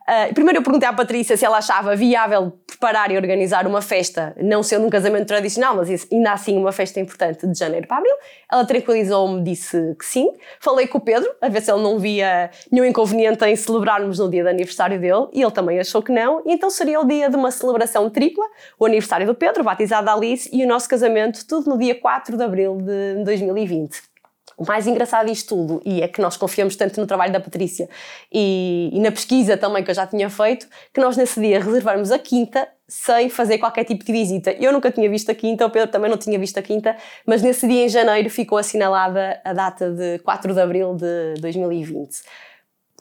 Uh, 0.02 0.34
primeiro 0.34 0.58
eu 0.58 0.62
perguntei 0.62 0.88
à 0.88 0.92
Patrícia 0.92 1.36
se 1.36 1.44
ela 1.44 1.58
achava 1.58 1.94
viável 1.94 2.52
preparar 2.66 3.10
e 3.12 3.16
organizar 3.16 3.66
uma 3.66 3.80
festa, 3.80 4.34
não 4.40 4.62
sendo 4.62 4.86
um 4.86 4.90
casamento 4.90 5.26
tradicional, 5.26 5.76
mas 5.76 6.08
ainda 6.10 6.32
assim 6.32 6.58
uma 6.58 6.72
festa 6.72 6.98
importante 6.98 7.46
de 7.46 7.56
janeiro 7.56 7.86
para 7.86 7.98
abril. 7.98 8.14
Ela 8.50 8.64
tranquilizou-me, 8.64 9.42
disse 9.42 9.94
que 9.98 10.04
sim. 10.04 10.32
Falei 10.60 10.86
com 10.86 10.98
o 10.98 11.00
Pedro, 11.00 11.32
a 11.40 11.48
ver 11.48 11.62
se 11.62 11.70
ele 11.70 11.82
não 11.82 11.98
via 11.98 12.50
nenhum 12.70 12.84
inconveniente 12.84 13.44
em 13.44 13.54
celebrarmos 13.54 14.18
no 14.18 14.28
dia 14.28 14.42
de 14.42 14.48
aniversário 14.48 15.00
dele, 15.00 15.28
e 15.32 15.40
ele 15.40 15.52
também 15.52 15.78
achou 15.78 16.02
que 16.02 16.10
não. 16.10 16.42
E 16.44 16.52
então 16.52 16.68
seria 16.70 17.00
o 17.00 17.06
dia 17.06 17.30
de 17.30 17.36
uma 17.36 17.50
celebração 17.50 18.10
tripla: 18.10 18.44
o 18.78 18.84
aniversário 18.84 19.26
do 19.26 19.34
Pedro, 19.34 19.62
batizado 19.62 20.06
da 20.06 20.14
Alice, 20.14 20.50
e 20.52 20.64
o 20.64 20.68
nosso 20.68 20.88
casamento, 20.88 21.46
tudo 21.46 21.70
no 21.70 21.78
dia 21.78 21.94
4 21.94 22.36
de 22.36 22.42
abril 22.42 22.78
de 22.78 23.22
2020. 23.24 24.11
O 24.56 24.64
mais 24.66 24.86
engraçado 24.86 25.26
disto 25.26 25.48
tudo, 25.54 25.82
e 25.84 26.02
é 26.02 26.08
que 26.08 26.20
nós 26.20 26.36
confiamos 26.36 26.76
tanto 26.76 27.00
no 27.00 27.06
trabalho 27.06 27.32
da 27.32 27.40
Patrícia 27.40 27.88
e, 28.32 28.90
e, 28.92 29.00
na 29.00 29.10
pesquisa 29.10 29.56
também 29.56 29.82
que 29.82 29.90
eu 29.90 29.94
já 29.94 30.06
tinha 30.06 30.28
feito, 30.28 30.66
que 30.92 31.00
nós 31.00 31.16
nesse 31.16 31.40
dia 31.40 31.60
reservamos 31.60 32.10
a 32.10 32.18
quinta 32.18 32.68
sem 32.88 33.30
fazer 33.30 33.58
qualquer 33.58 33.84
tipo 33.84 34.04
de 34.04 34.12
visita. 34.12 34.52
Eu 34.52 34.72
nunca 34.72 34.90
tinha 34.90 35.08
visto 35.08 35.30
a 35.30 35.34
quinta, 35.34 35.64
o 35.64 35.70
Pedro 35.70 35.90
também 35.90 36.10
não 36.10 36.18
tinha 36.18 36.38
visto 36.38 36.58
a 36.58 36.62
quinta, 36.62 36.96
mas 37.26 37.42
nesse 37.42 37.66
dia 37.66 37.84
em 37.84 37.88
janeiro 37.88 38.28
ficou 38.28 38.58
assinalada 38.58 39.40
a 39.44 39.52
data 39.52 39.90
de 39.90 40.18
4 40.18 40.52
de 40.52 40.60
abril 40.60 40.94
de 40.94 41.40
2020 41.40 42.22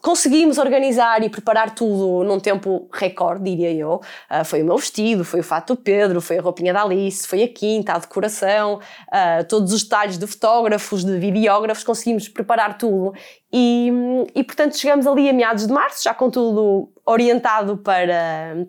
conseguimos 0.01 0.57
organizar 0.57 1.23
e 1.23 1.29
preparar 1.29 1.75
tudo 1.75 2.23
num 2.23 2.39
tempo 2.39 2.89
recorde, 2.91 3.43
diria 3.43 3.71
eu. 3.71 4.01
Uh, 4.29 4.43
foi 4.43 4.61
o 4.61 4.65
meu 4.65 4.77
vestido, 4.77 5.23
foi 5.23 5.39
o 5.39 5.43
fato 5.43 5.75
do 5.75 5.81
Pedro, 5.81 6.19
foi 6.19 6.39
a 6.39 6.41
roupinha 6.41 6.73
da 6.73 6.83
Alice, 6.83 7.27
foi 7.27 7.43
a 7.43 7.47
quinta, 7.47 7.93
a 7.93 7.99
decoração, 7.99 8.75
uh, 8.75 9.43
todos 9.47 9.71
os 9.71 9.83
detalhes 9.83 10.17
de 10.17 10.25
fotógrafos, 10.25 11.05
de 11.05 11.17
videógrafos, 11.17 11.83
conseguimos 11.83 12.27
preparar 12.27 12.77
tudo. 12.77 13.13
E, 13.53 13.91
e, 14.33 14.43
portanto, 14.43 14.77
chegamos 14.77 15.05
ali 15.05 15.29
a 15.29 15.33
meados 15.33 15.67
de 15.67 15.73
março, 15.73 16.03
já 16.03 16.13
com 16.13 16.29
tudo 16.29 16.89
orientado 17.05 17.77
para, 17.77 18.65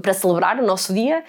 para 0.00 0.14
celebrar 0.14 0.58
o 0.58 0.66
nosso 0.66 0.94
dia, 0.94 1.24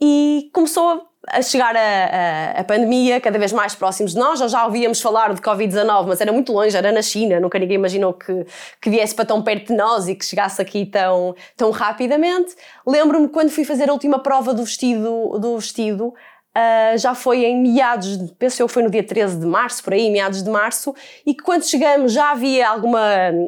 e 0.00 0.50
começou 0.52 0.90
a 0.90 1.13
chegar 1.42 1.74
a, 1.74 1.78
a, 1.78 2.60
a, 2.60 2.64
pandemia 2.64 3.20
cada 3.20 3.38
vez 3.38 3.52
mais 3.52 3.74
próximos 3.74 4.12
de 4.12 4.18
nós. 4.18 4.38
já 4.50 4.64
ouvíamos 4.64 5.00
falar 5.00 5.32
de 5.32 5.40
Covid-19, 5.40 6.06
mas 6.06 6.20
era 6.20 6.32
muito 6.32 6.52
longe, 6.52 6.76
era 6.76 6.92
na 6.92 7.02
China, 7.02 7.40
nunca 7.40 7.58
ninguém 7.58 7.76
imaginou 7.76 8.12
que, 8.12 8.46
que 8.80 8.90
viesse 8.90 9.14
para 9.14 9.24
tão 9.24 9.42
perto 9.42 9.68
de 9.68 9.74
nós 9.74 10.08
e 10.08 10.14
que 10.14 10.24
chegasse 10.24 10.60
aqui 10.60 10.86
tão, 10.86 11.34
tão 11.56 11.70
rapidamente. 11.70 12.54
Lembro-me 12.86 13.28
quando 13.28 13.50
fui 13.50 13.64
fazer 13.64 13.88
a 13.88 13.92
última 13.92 14.18
prova 14.18 14.52
do 14.52 14.64
vestido, 14.64 15.38
do 15.38 15.56
vestido 15.58 16.14
Uh, 16.56 16.96
já 16.96 17.16
foi 17.16 17.44
em 17.44 17.60
meados, 17.60 18.16
penso 18.38 18.62
eu 18.62 18.68
foi 18.68 18.84
no 18.84 18.88
dia 18.88 19.02
13 19.02 19.40
de 19.40 19.46
março, 19.46 19.82
por 19.82 19.92
aí, 19.92 20.08
meados 20.08 20.40
de 20.40 20.48
março, 20.48 20.94
e 21.26 21.34
que 21.34 21.42
quando 21.42 21.64
chegamos 21.64 22.12
já 22.12 22.30
havia 22.30 22.68
alguma, 22.68 23.00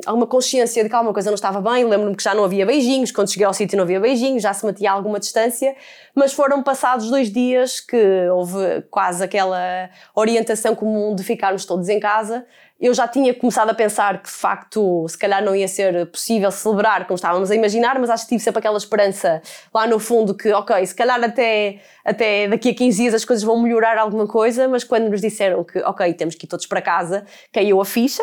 alguma 0.04 0.26
consciência 0.26 0.82
de 0.82 0.88
que 0.88 0.94
alguma 0.94 1.12
coisa 1.12 1.30
não 1.30 1.36
estava 1.36 1.60
bem. 1.60 1.84
Lembro-me 1.84 2.16
que 2.16 2.24
já 2.24 2.34
não 2.34 2.42
havia 2.42 2.66
beijinhos, 2.66 3.12
quando 3.12 3.30
cheguei 3.30 3.46
ao 3.46 3.54
sítio 3.54 3.76
não 3.76 3.84
havia 3.84 4.00
beijinhos, 4.00 4.42
já 4.42 4.52
se 4.52 4.66
mantinha 4.66 4.90
alguma 4.90 5.20
distância, 5.20 5.76
mas 6.16 6.32
foram 6.32 6.64
passados 6.64 7.08
dois 7.08 7.30
dias 7.30 7.78
que 7.78 8.28
houve 8.28 8.82
quase 8.90 9.22
aquela 9.22 9.88
orientação 10.12 10.74
comum 10.74 11.14
de 11.14 11.22
ficarmos 11.22 11.64
todos 11.64 11.88
em 11.88 12.00
casa 12.00 12.44
eu 12.78 12.92
já 12.92 13.08
tinha 13.08 13.32
começado 13.34 13.70
a 13.70 13.74
pensar 13.74 14.22
que 14.22 14.28
de 14.28 14.36
facto 14.36 15.06
se 15.08 15.16
calhar 15.16 15.42
não 15.42 15.54
ia 15.56 15.66
ser 15.66 16.06
possível 16.10 16.50
celebrar 16.50 17.06
como 17.06 17.16
estávamos 17.16 17.50
a 17.50 17.54
imaginar, 17.54 17.98
mas 17.98 18.10
acho 18.10 18.24
que 18.24 18.30
tive 18.30 18.42
sempre 18.42 18.58
aquela 18.58 18.76
esperança 18.76 19.40
lá 19.72 19.86
no 19.86 19.98
fundo 19.98 20.36
que, 20.36 20.52
ok, 20.52 20.84
se 20.86 20.94
calhar 20.94 21.22
até, 21.22 21.80
até 22.04 22.48
daqui 22.48 22.70
a 22.70 22.74
15 22.74 23.02
dias 23.02 23.14
as 23.14 23.24
coisas 23.24 23.42
vão 23.42 23.60
melhorar 23.62 23.98
alguma 23.98 24.26
coisa, 24.26 24.68
mas 24.68 24.84
quando 24.84 25.08
nos 25.08 25.20
disseram 25.20 25.64
que, 25.64 25.78
ok, 25.78 26.12
temos 26.14 26.34
que 26.34 26.44
ir 26.44 26.48
todos 26.48 26.66
para 26.66 26.82
casa, 26.82 27.24
caiu 27.52 27.80
a 27.80 27.84
ficha 27.84 28.22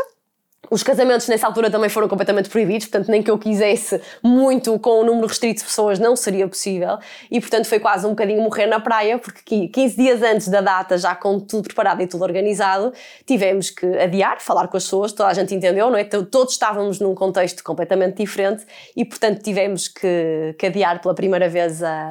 os 0.70 0.82
casamentos 0.82 1.27
nessa 1.27 1.46
altura 1.46 1.70
também 1.70 1.89
foram 1.89 2.08
completamente 2.08 2.50
proibidos, 2.50 2.88
portanto, 2.88 3.10
nem 3.10 3.22
que 3.22 3.29
eu 3.29 3.38
quisesse 3.38 4.01
muito 4.24 4.79
com 4.79 5.01
o 5.01 5.05
número 5.05 5.27
restrito 5.27 5.60
de 5.60 5.65
pessoas 5.65 6.00
não 6.00 6.15
seria 6.15 6.48
possível. 6.48 6.98
E, 7.29 7.39
portanto, 7.39 7.65
foi 7.65 7.79
quase 7.79 8.05
um 8.05 8.12
bocadinho 8.12 8.41
morrer 8.41 8.65
na 8.65 8.79
praia, 8.79 9.20
porque 9.20 9.67
15 9.67 9.96
dias 9.96 10.22
antes 10.24 10.48
da 10.48 10.62
data, 10.62 10.98
já 10.98 11.15
com 11.15 11.39
tudo 11.39 11.65
preparado 11.65 12.01
e 12.01 12.08
tudo 12.08 12.24
organizado, 12.24 12.93
tivemos 13.25 13.70
que 13.70 13.86
adiar, 13.98 14.39
falar 14.39 14.67
com 14.67 14.77
as 14.77 14.84
pessoas, 14.84 15.12
toda 15.12 15.29
a 15.29 15.34
gente 15.34 15.53
entendeu, 15.53 15.89
não 15.89 15.98
é? 15.98 16.03
Todos 16.05 16.53
estávamos 16.53 17.00
num 17.00 17.13
contexto 17.13 17.63
completamente 17.63 18.17
diferente 18.17 18.65
e, 18.96 19.03
portanto, 19.03 19.43
tivemos 19.43 19.88
que, 19.88 20.55
que 20.58 20.65
adiar 20.65 21.01
pela 21.01 21.13
primeira 21.13 21.50
vez 21.50 21.84
a, 21.84 22.10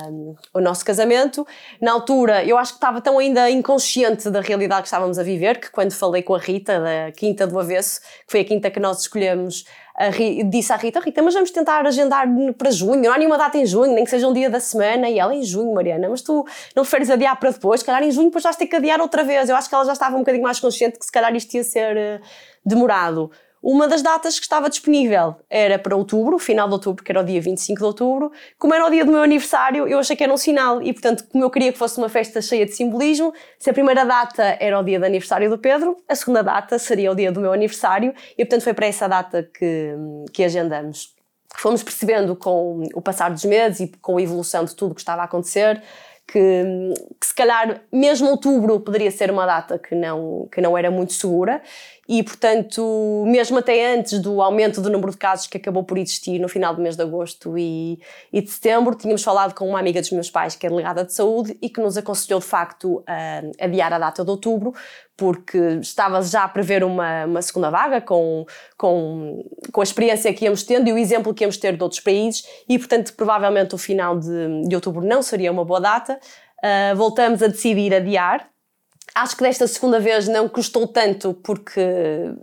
o 0.53 0.61
nosso 0.61 0.85
casamento. 0.85 1.47
Na 1.81 1.93
altura, 1.93 2.45
eu 2.45 2.59
acho 2.59 2.73
que 2.73 2.77
estava 2.77 3.01
tão 3.01 3.19
ainda 3.19 3.51
inconsciente 3.51 4.31
da 4.31 4.41
realidade 4.41 4.83
que 4.83 4.89
estávamos 4.89 5.19
a 5.19 5.23
viver, 5.23 5.59
que 5.59 5.71
quando 5.71 5.93
falei 5.93 6.23
com 6.23 6.35
a 6.35 6.39
Rita, 6.39 6.79
da 6.79 7.13
Quinta 7.13 7.47
do 7.47 7.59
Avesso, 7.59 8.01
que 8.01 8.31
foi 8.33 8.42
a 8.43 8.45
quinta 8.45 8.71
que 8.71 8.79
nós 8.79 9.01
escolhemos, 9.01 9.65
Rita, 10.13 10.49
disse 10.49 10.73
à 10.73 10.77
Rita, 10.77 11.01
Rita, 11.01 11.23
mas 11.23 11.35
vamos 11.35 11.51
tentar 11.51 11.87
agendar 11.87 12.27
para 12.57 12.71
junho, 12.71 13.01
não 13.01 13.13
há 13.13 13.19
nenhuma 13.19 13.39
data 13.39 13.57
em 13.59 13.67
junho, 13.67 13.95
nem 13.95 14.05
que 14.05 14.11
seja 14.11 14.29
um 14.29 14.33
dia 14.33 14.51
da 14.51 14.61
semana, 14.61 15.09
e 15.09 15.19
ela 15.19 15.35
em 15.35 15.43
junho, 15.43 15.73
Mariana, 15.73 16.09
mas 16.09 16.23
tu 16.23 16.47
não 16.75 16.83
preferes 16.83 17.11
adiar 17.11 17.39
para 17.39 17.51
depois, 17.51 17.81
se 17.81 17.87
calhar 17.87 18.03
em 18.03 18.11
junho 18.11 18.27
depois 18.27 18.45
vais 18.45 18.57
ter 18.57 18.67
que 18.67 18.77
adiar 18.77 19.01
outra 19.01 19.23
vez, 19.23 19.49
eu 19.49 19.57
acho 19.57 19.69
que 19.69 19.75
ela 19.75 19.85
já 19.85 19.93
estava 19.93 20.17
um 20.17 20.21
bocadinho 20.21 20.45
mais 20.45 20.61
consciente 20.61 20.99
que 20.99 21.05
se 21.05 21.13
calhar 21.13 21.35
isto 21.35 21.55
ia 21.55 21.65
ser 21.65 21.97
uh, 21.97 22.25
demorado. 22.65 23.31
Uma 23.63 23.87
das 23.87 24.03
datas 24.03 24.41
que 24.41 24.45
estava 24.45 24.69
disponível 24.69 25.37
era 25.49 25.79
para 25.79 25.95
outubro, 25.95 26.37
final 26.37 26.67
de 26.67 26.75
outubro, 26.75 27.05
que 27.05 27.13
era 27.13 27.21
o 27.21 27.25
dia 27.25 27.41
25 27.41 27.79
de 27.79 27.85
outubro. 27.85 28.33
Como 28.59 28.75
era 28.75 28.85
o 28.85 28.91
dia 28.91 29.05
do 29.05 29.13
meu 29.13 29.23
aniversário, 29.23 29.87
eu 29.87 30.01
achei 30.01 30.17
que 30.17 30.25
era 30.25 30.33
um 30.33 30.37
sinal 30.37 30.83
e, 30.83 30.93
portanto, 30.93 31.25
como 31.31 31.45
eu 31.45 31.51
queria 31.51 31.73
que 31.73 31.79
fosse 31.79 31.97
uma 31.97 32.09
festa 32.09 32.43
cheia 32.43 32.67
de 32.67 32.73
simbolismo, 32.73 33.33
se 33.61 33.71
a 33.71 33.73
primeira 33.73 34.05
data 34.05 34.57
era 34.59 34.81
o 34.81 34.83
dia 34.83 34.99
de 34.99 35.07
aniversário 35.07 35.49
do 35.49 35.57
Pedro, 35.57 35.97
a 36.09 36.15
segunda 36.17 36.43
data 36.43 36.77
seria 36.77 37.13
o 37.13 37.15
dia 37.15 37.31
do 37.31 37.41
meu 37.41 37.53
aniversário 37.53 38.13
e, 38.37 38.45
portanto, 38.45 38.65
foi 38.65 38.75
para 38.75 38.87
essa 38.87 39.09
data 39.09 39.49
que, 39.57 39.95
que 40.33 40.43
agendamos. 40.43 41.15
Fomos 41.55 41.85
percebendo 41.85 42.35
com 42.35 42.83
o 42.95 43.01
passar 43.01 43.31
dos 43.31 43.45
meses 43.45 43.81
e 43.81 43.93
com 44.01 44.17
a 44.17 44.23
evolução 44.23 44.65
de 44.65 44.75
tudo 44.75 44.95
que 44.95 45.01
estava 45.03 45.23
a 45.23 45.27
acontecer 45.27 45.81
que, 46.33 46.95
que, 47.21 47.27
se 47.27 47.35
calhar 47.35 47.83
mesmo 47.93 48.31
outubro 48.31 48.81
poderia 48.81 49.11
ser 49.11 49.31
uma 49.31 49.45
data 49.45 49.79
que 49.79 49.95
não, 49.95 50.49
que 50.51 50.63
não 50.63 50.79
era 50.79 50.91
muito 50.91 51.13
segura 51.13 51.61
e, 52.09 52.23
portanto, 52.23 53.25
mesmo 53.27 53.59
até 53.59 53.95
antes 53.95 54.19
do 54.19 54.41
aumento 54.41 54.81
do 54.81 54.89
número 54.89 55.13
de 55.13 55.19
casos 55.19 55.47
que 55.47 55.59
acabou 55.59 55.85
por 55.85 55.99
existir 55.99 56.39
no 56.39 56.49
final 56.49 56.75
do 56.75 56.81
mês 56.81 56.97
de 56.97 57.03
agosto 57.03 57.57
e, 57.59 58.01
e 58.33 58.41
de 58.41 58.51
setembro, 58.51 58.95
tínhamos 58.95 59.23
falado 59.23 59.55
com 59.55 59.69
uma 59.69 59.79
amiga 59.79 60.01
dos 60.01 60.11
meus 60.11 60.31
pais 60.31 60.57
que 60.57 60.67
é 60.67 60.71
delegada 60.71 61.05
de 61.05 61.13
saúde 61.13 61.57
e 61.61 61.69
que 61.69 61.81
nos 61.81 61.99
aconselhou 61.99 62.41
de 62.41 62.47
facto 62.47 63.05
a 63.07 63.43
adiar 63.65 63.93
a 63.93 63.99
data 63.99 64.25
de 64.25 64.31
outubro, 64.31 64.73
porque 65.23 65.57
estava 65.81 66.21
já 66.21 66.43
a 66.43 66.49
prever 66.49 66.83
uma, 66.83 67.27
uma 67.27 67.41
segunda 67.41 67.71
vaga 67.71 68.01
com, 68.01 68.45
com, 68.77 69.49
com 69.71 69.81
a 69.81 69.85
experiência 69.85 70.35
que 70.35 70.47
íamos 70.47 70.65
tendo 70.65 70.89
e 70.89 70.93
o 70.93 70.99
exemplo 70.99 71.33
que 71.33 71.45
íamos 71.45 71.57
ter 71.57 71.77
de 71.77 71.83
outros 71.85 72.01
países, 72.01 72.45
e 72.69 72.77
portanto, 72.77 73.15
provavelmente 73.15 73.73
o 73.73 73.79
final 73.79 74.19
de, 74.19 74.67
de 74.67 74.75
outubro 74.75 75.07
não 75.07 75.23
seria 75.23 75.53
uma 75.53 75.65
boa 75.65 75.81
data. 75.81 76.19
Uh, 76.59 76.97
voltamos 76.97 77.41
a 77.41 77.47
decidir 77.47 77.95
adiar, 77.95 78.49
Acho 79.15 79.37
que 79.37 79.43
desta 79.43 79.67
segunda 79.67 80.01
vez 80.01 80.27
não 80.27 80.49
custou 80.49 80.87
tanto 80.87 81.35
porque, 81.35 81.81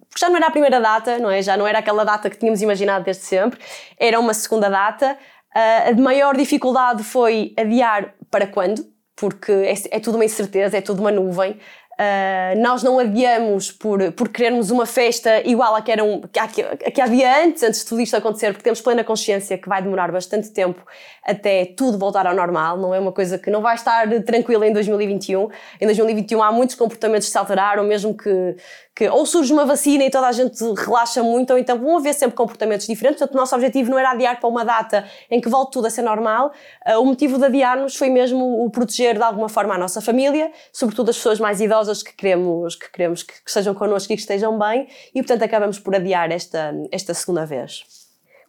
porque, 0.07 0.19
já 0.19 0.29
não 0.29 0.35
era 0.35 0.47
a 0.47 0.51
primeira 0.51 0.79
data, 0.79 1.17
não 1.17 1.31
é? 1.31 1.41
Já 1.41 1.57
não 1.57 1.65
era 1.65 1.79
aquela 1.79 2.03
data 2.03 2.29
que 2.29 2.37
tínhamos 2.37 2.61
imaginado 2.61 3.03
desde 3.03 3.23
sempre. 3.23 3.59
Era 3.97 4.19
uma 4.19 4.35
segunda 4.35 4.69
data. 4.69 5.17
Uh, 5.55 5.89
a 5.89 5.93
maior 5.99 6.37
dificuldade 6.37 7.03
foi 7.03 7.55
adiar 7.57 8.13
para 8.29 8.45
quando, 8.45 8.85
porque 9.15 9.51
é, 9.51 9.97
é 9.97 9.99
tudo 9.99 10.15
uma 10.15 10.25
incerteza, 10.25 10.77
é 10.77 10.81
tudo 10.81 10.99
uma 11.01 11.11
nuvem. 11.11 11.59
Uh, 11.99 12.57
nós 12.61 12.81
não 12.81 12.97
adiamos 12.97 13.73
por, 13.73 14.13
por 14.13 14.29
querermos 14.29 14.71
uma 14.71 14.85
festa 14.85 15.45
igual 15.45 15.75
a 15.75 15.81
que, 15.81 15.91
era 15.91 16.01
um, 16.01 16.21
a, 16.39 16.47
que, 16.47 16.61
a 16.61 16.91
que 16.91 17.01
havia 17.01 17.43
antes, 17.43 17.61
antes 17.61 17.81
de 17.81 17.87
tudo 17.87 17.99
isto 17.99 18.15
acontecer, 18.15 18.53
porque 18.53 18.63
temos 18.63 18.79
plena 18.79 19.03
consciência 19.03 19.57
que 19.57 19.67
vai 19.67 19.81
demorar 19.81 20.09
bastante 20.09 20.49
tempo 20.49 20.81
até 21.25 21.65
tudo 21.65 21.97
voltar 21.97 22.25
ao 22.25 22.33
normal, 22.33 22.77
não 22.77 22.95
é 22.95 22.99
uma 22.99 23.11
coisa 23.11 23.37
que 23.37 23.51
não 23.51 23.61
vai 23.61 23.75
estar 23.75 24.07
tranquila 24.23 24.65
em 24.65 24.71
2021. 24.71 25.49
Em 25.81 25.85
2021 25.85 26.41
há 26.41 26.53
muitos 26.53 26.75
comportamentos 26.75 27.27
que 27.27 27.33
se 27.33 27.37
alteraram, 27.37 27.83
mesmo 27.83 28.15
que, 28.15 28.55
que 28.99 29.07
ou 29.07 29.25
surge 29.25 29.53
uma 29.53 29.65
vacina 29.65 30.03
e 30.03 30.09
toda 30.09 30.27
a 30.27 30.31
gente 30.33 30.61
relaxa 30.75 31.23
muito, 31.23 31.53
ou 31.53 31.57
então 31.57 31.79
vão 31.79 31.95
haver 31.95 32.13
sempre 32.13 32.35
comportamentos 32.35 32.85
diferentes. 32.85 33.17
Portanto, 33.17 33.33
o 33.33 33.39
nosso 33.39 33.55
objetivo 33.55 33.89
não 33.89 33.97
era 33.97 34.11
adiar 34.11 34.37
para 34.41 34.49
uma 34.49 34.65
data 34.65 35.05
em 35.31 35.39
que 35.39 35.47
volte 35.47 35.71
tudo 35.71 35.87
a 35.87 35.89
ser 35.89 36.01
normal. 36.01 36.51
Uh, 36.85 36.99
o 36.99 37.05
motivo 37.05 37.37
de 37.37 37.45
adiar-nos 37.45 37.95
foi 37.95 38.09
mesmo 38.09 38.65
o 38.65 38.69
proteger 38.69 39.15
de 39.15 39.23
alguma 39.23 39.47
forma 39.47 39.73
a 39.73 39.77
nossa 39.77 40.01
família, 40.01 40.51
sobretudo 40.73 41.11
as 41.11 41.15
pessoas 41.15 41.39
mais 41.39 41.61
idosas 41.61 42.03
que 42.03 42.13
queremos 42.13 42.75
que, 42.75 42.91
queremos 42.91 43.23
que 43.23 43.35
estejam 43.45 43.73
connosco 43.73 44.11
e 44.11 44.17
que 44.17 44.21
estejam 44.21 44.59
bem, 44.59 44.89
e 45.15 45.23
portanto 45.23 45.43
acabamos 45.43 45.79
por 45.79 45.95
adiar 45.95 46.29
esta, 46.29 46.75
esta 46.91 47.13
segunda 47.13 47.45
vez. 47.45 47.85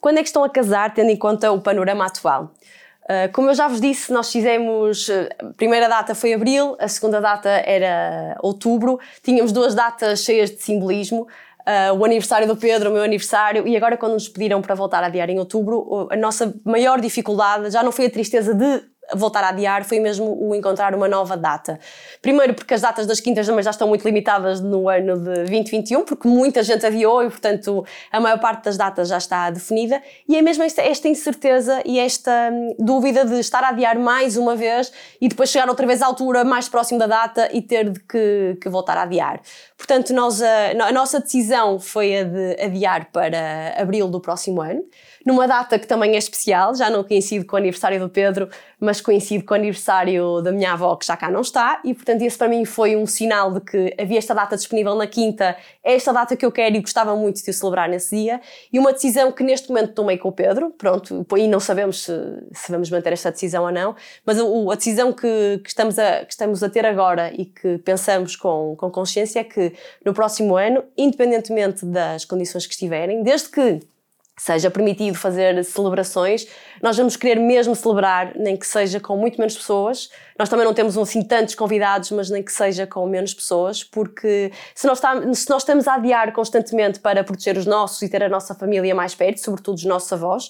Quando 0.00 0.18
é 0.18 0.20
que 0.20 0.28
estão 0.28 0.42
a 0.42 0.48
casar, 0.48 0.92
tendo 0.92 1.10
em 1.10 1.16
conta 1.16 1.52
o 1.52 1.60
panorama 1.60 2.06
atual? 2.06 2.50
Ah, 3.10 3.28
como 3.32 3.50
eu 3.50 3.54
já 3.54 3.66
vos 3.66 3.80
disse, 3.80 4.12
nós 4.12 4.30
fizemos. 4.30 5.10
Ah, 5.10 5.46
a 5.48 5.52
primeira 5.54 5.88
data 5.88 6.14
foi 6.14 6.32
abril, 6.32 6.76
a 6.78 6.86
segunda 6.86 7.20
data 7.20 7.48
era 7.48 8.36
outubro. 8.40 9.00
Tínhamos 9.20 9.50
duas 9.50 9.74
datas 9.74 10.20
cheias 10.22 10.50
de 10.50 10.62
simbolismo. 10.62 11.26
Uh, 11.60 11.92
o 11.98 12.04
aniversário 12.04 12.46
do 12.48 12.56
Pedro, 12.56 12.88
o 12.88 12.92
meu 12.92 13.02
aniversário, 13.02 13.68
e 13.68 13.76
agora, 13.76 13.96
quando 13.96 14.14
nos 14.14 14.28
pediram 14.28 14.62
para 14.62 14.74
voltar 14.74 15.02
a 15.04 15.06
adiar 15.06 15.28
em 15.28 15.38
outubro, 15.38 16.08
a 16.10 16.16
nossa 16.16 16.54
maior 16.64 17.00
dificuldade 17.00 17.70
já 17.70 17.82
não 17.82 17.92
foi 17.92 18.06
a 18.06 18.10
tristeza 18.10 18.54
de 18.54 18.82
voltar 19.14 19.44
a 19.44 19.48
adiar 19.48 19.84
foi 19.84 20.00
mesmo 20.00 20.36
o 20.40 20.54
encontrar 20.54 20.94
uma 20.94 21.08
nova 21.08 21.36
data. 21.36 21.78
Primeiro 22.22 22.54
porque 22.54 22.74
as 22.74 22.80
datas 22.80 23.06
das 23.06 23.20
quintas 23.20 23.46
também 23.46 23.62
já 23.62 23.70
estão 23.70 23.88
muito 23.88 24.04
limitadas 24.04 24.60
no 24.60 24.88
ano 24.88 25.16
de 25.16 25.34
2021, 25.34 26.04
porque 26.04 26.28
muita 26.28 26.62
gente 26.62 26.84
adiou 26.86 27.22
e, 27.22 27.30
portanto, 27.30 27.84
a 28.10 28.20
maior 28.20 28.38
parte 28.38 28.64
das 28.64 28.76
datas 28.76 29.08
já 29.08 29.18
está 29.18 29.50
definida. 29.50 30.00
E 30.28 30.36
é 30.36 30.42
mesmo 30.42 30.62
esta, 30.62 30.82
esta 30.82 31.08
incerteza 31.08 31.82
e 31.84 31.98
esta 31.98 32.50
hum, 32.52 32.74
dúvida 32.78 33.24
de 33.24 33.38
estar 33.40 33.62
a 33.64 33.68
adiar 33.68 33.98
mais 33.98 34.36
uma 34.36 34.54
vez 34.54 34.92
e 35.20 35.28
depois 35.28 35.50
chegar 35.50 35.68
outra 35.68 35.86
vez 35.86 36.02
à 36.02 36.06
altura 36.06 36.44
mais 36.44 36.68
próximo 36.68 36.98
da 36.98 37.06
data 37.06 37.48
e 37.52 37.62
ter 37.62 37.90
de 37.90 38.00
que, 38.00 38.56
que 38.60 38.68
voltar 38.68 38.96
a 38.96 39.02
adiar. 39.02 39.40
Portanto, 39.76 40.12
nós, 40.12 40.42
a, 40.42 40.70
a 40.88 40.92
nossa 40.92 41.20
decisão 41.20 41.78
foi 41.78 42.18
a 42.18 42.24
de 42.24 42.62
adiar 42.62 43.10
para 43.12 43.74
abril 43.76 44.08
do 44.08 44.20
próximo 44.20 44.60
ano 44.60 44.82
numa 45.26 45.46
data 45.46 45.78
que 45.78 45.86
também 45.86 46.14
é 46.14 46.18
especial, 46.18 46.74
já 46.74 46.88
não 46.88 47.04
coincide 47.04 47.44
com 47.44 47.56
o 47.56 47.58
aniversário 47.58 48.00
do 48.00 48.08
Pedro, 48.08 48.48
mas 48.78 49.00
coincide 49.00 49.44
com 49.44 49.52
o 49.52 49.56
aniversário 49.56 50.40
da 50.40 50.50
minha 50.50 50.72
avó, 50.72 50.96
que 50.96 51.06
já 51.06 51.16
cá 51.16 51.30
não 51.30 51.42
está, 51.42 51.80
e 51.84 51.92
portanto 51.92 52.22
esse 52.22 52.38
para 52.38 52.48
mim 52.48 52.64
foi 52.64 52.96
um 52.96 53.06
sinal 53.06 53.52
de 53.52 53.60
que 53.60 53.94
havia 54.00 54.18
esta 54.18 54.34
data 54.34 54.56
disponível 54.56 54.94
na 54.94 55.06
quinta, 55.06 55.56
é 55.84 55.94
esta 55.94 56.12
data 56.12 56.34
que 56.34 56.44
eu 56.44 56.50
quero 56.50 56.76
e 56.76 56.80
gostava 56.80 57.14
muito 57.14 57.42
de 57.42 57.50
o 57.50 57.54
celebrar 57.54 57.88
nesse 57.88 58.16
dia, 58.16 58.40
e 58.72 58.78
uma 58.78 58.92
decisão 58.92 59.30
que 59.30 59.42
neste 59.42 59.68
momento 59.68 59.92
tomei 59.92 60.16
com 60.16 60.28
o 60.28 60.32
Pedro, 60.32 60.70
pronto, 60.70 61.26
e 61.36 61.48
não 61.48 61.60
sabemos 61.60 62.04
se, 62.04 62.12
se 62.52 62.72
vamos 62.72 62.90
manter 62.90 63.12
esta 63.12 63.30
decisão 63.30 63.64
ou 63.64 63.72
não, 63.72 63.94
mas 64.24 64.38
a, 64.38 64.42
a 64.42 64.74
decisão 64.74 65.12
que, 65.12 65.60
que, 65.62 65.68
estamos 65.68 65.98
a, 65.98 66.24
que 66.24 66.32
estamos 66.32 66.62
a 66.62 66.70
ter 66.70 66.86
agora 66.86 67.32
e 67.34 67.44
que 67.44 67.78
pensamos 67.78 68.36
com, 68.36 68.74
com 68.76 68.90
consciência 68.90 69.40
é 69.40 69.44
que 69.44 69.72
no 70.04 70.14
próximo 70.14 70.56
ano, 70.56 70.82
independentemente 70.96 71.84
das 71.84 72.24
condições 72.24 72.66
que 72.66 72.72
estiverem, 72.72 73.22
desde 73.22 73.48
que 73.48 73.80
seja 74.40 74.70
permitido 74.70 75.14
fazer 75.18 75.62
celebrações, 75.66 76.46
nós 76.82 76.96
vamos 76.96 77.14
querer 77.14 77.38
mesmo 77.38 77.76
celebrar, 77.76 78.32
nem 78.36 78.56
que 78.56 78.66
seja 78.66 78.98
com 78.98 79.14
muito 79.14 79.38
menos 79.38 79.54
pessoas. 79.54 80.10
Nós 80.38 80.48
também 80.48 80.64
não 80.64 80.72
temos 80.72 80.96
assim 80.96 81.22
tantos 81.22 81.54
convidados, 81.54 82.10
mas 82.10 82.30
nem 82.30 82.42
que 82.42 82.50
seja 82.50 82.86
com 82.86 83.06
menos 83.06 83.34
pessoas, 83.34 83.84
porque 83.84 84.50
se 84.74 84.86
nós, 84.86 84.98
se 84.98 85.50
nós 85.50 85.62
estamos 85.62 85.86
a 85.86 85.96
adiar 85.96 86.32
constantemente 86.32 87.00
para 87.00 87.22
proteger 87.22 87.58
os 87.58 87.66
nossos 87.66 88.00
e 88.00 88.08
ter 88.08 88.22
a 88.22 88.30
nossa 88.30 88.54
família 88.54 88.94
mais 88.94 89.14
perto, 89.14 89.38
sobretudo 89.40 89.76
os 89.76 89.84
nossos 89.84 90.10
avós, 90.10 90.48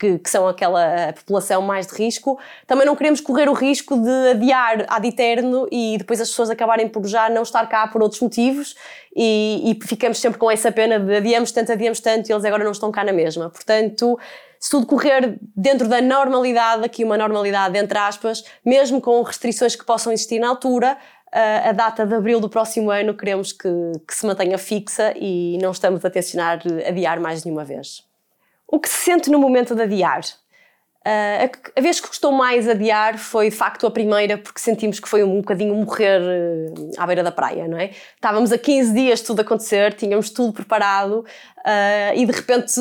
que, 0.00 0.18
que, 0.18 0.30
são 0.30 0.48
aquela 0.48 1.12
população 1.12 1.60
mais 1.60 1.86
de 1.86 1.94
risco, 1.94 2.40
também 2.66 2.86
não 2.86 2.96
queremos 2.96 3.20
correr 3.20 3.50
o 3.50 3.52
risco 3.52 4.00
de 4.00 4.30
adiar 4.30 4.86
ad 4.88 5.06
eterno 5.06 5.68
e 5.70 5.96
depois 5.98 6.18
as 6.22 6.30
pessoas 6.30 6.48
acabarem 6.48 6.88
por 6.88 7.06
já 7.06 7.28
não 7.28 7.42
estar 7.42 7.66
cá 7.68 7.86
por 7.86 8.02
outros 8.02 8.20
motivos 8.22 8.74
e, 9.14 9.70
e 9.70 9.86
ficamos 9.86 10.18
sempre 10.18 10.38
com 10.38 10.50
essa 10.50 10.72
pena 10.72 10.98
de 10.98 11.16
adiamos 11.16 11.52
tanto, 11.52 11.70
adiamos 11.70 12.00
tanto 12.00 12.30
e 12.30 12.32
eles 12.32 12.44
agora 12.46 12.64
não 12.64 12.72
estão 12.72 12.90
cá 12.90 13.04
na 13.04 13.12
mesma. 13.12 13.50
Portanto, 13.50 14.18
se 14.58 14.70
tudo 14.70 14.86
correr 14.86 15.38
dentro 15.54 15.86
da 15.86 16.00
normalidade, 16.00 16.82
aqui 16.82 17.04
uma 17.04 17.18
normalidade 17.18 17.76
entre 17.78 17.98
aspas, 17.98 18.42
mesmo 18.64 19.02
com 19.02 19.20
restrições 19.22 19.76
que 19.76 19.84
possam 19.84 20.10
existir 20.10 20.38
na 20.38 20.48
altura, 20.48 20.96
a 21.32 21.72
data 21.72 22.06
de 22.06 22.14
abril 22.14 22.40
do 22.40 22.48
próximo 22.48 22.90
ano 22.90 23.14
queremos 23.14 23.52
que, 23.52 23.68
que 24.08 24.14
se 24.14 24.26
mantenha 24.26 24.58
fixa 24.58 25.12
e 25.16 25.58
não 25.60 25.70
estamos 25.70 26.04
a 26.04 26.10
tensionar 26.10 26.60
adiar 26.88 27.20
mais 27.20 27.44
nenhuma 27.44 27.64
vez. 27.64 28.09
O 28.70 28.78
que 28.78 28.88
se 28.88 29.04
sente 29.04 29.30
no 29.30 29.38
momento 29.38 29.74
de 29.74 29.82
adiar? 29.82 30.20
Uh, 31.00 31.50
a, 31.76 31.80
vez 31.80 31.98
que 31.98 32.06
custou 32.06 32.30
mais 32.30 32.68
adiar 32.68 33.18
foi 33.18 33.48
de 33.48 33.56
facto 33.56 33.86
a 33.86 33.90
primeira, 33.90 34.36
porque 34.36 34.60
sentimos 34.60 35.00
que 35.00 35.08
foi 35.08 35.24
um 35.24 35.38
bocadinho 35.38 35.74
morrer 35.74 36.20
uh, 36.20 36.90
à 36.98 37.06
beira 37.06 37.22
da 37.22 37.32
praia, 37.32 37.66
não 37.66 37.78
é? 37.78 37.90
Estávamos 38.14 38.52
a 38.52 38.58
15 38.58 38.92
dias 38.92 39.22
tudo 39.22 39.40
acontecer, 39.40 39.94
tínhamos 39.94 40.30
tudo 40.30 40.52
preparado 40.52 41.20
uh, 41.20 42.14
e 42.14 42.26
de 42.26 42.32
repente 42.32 42.74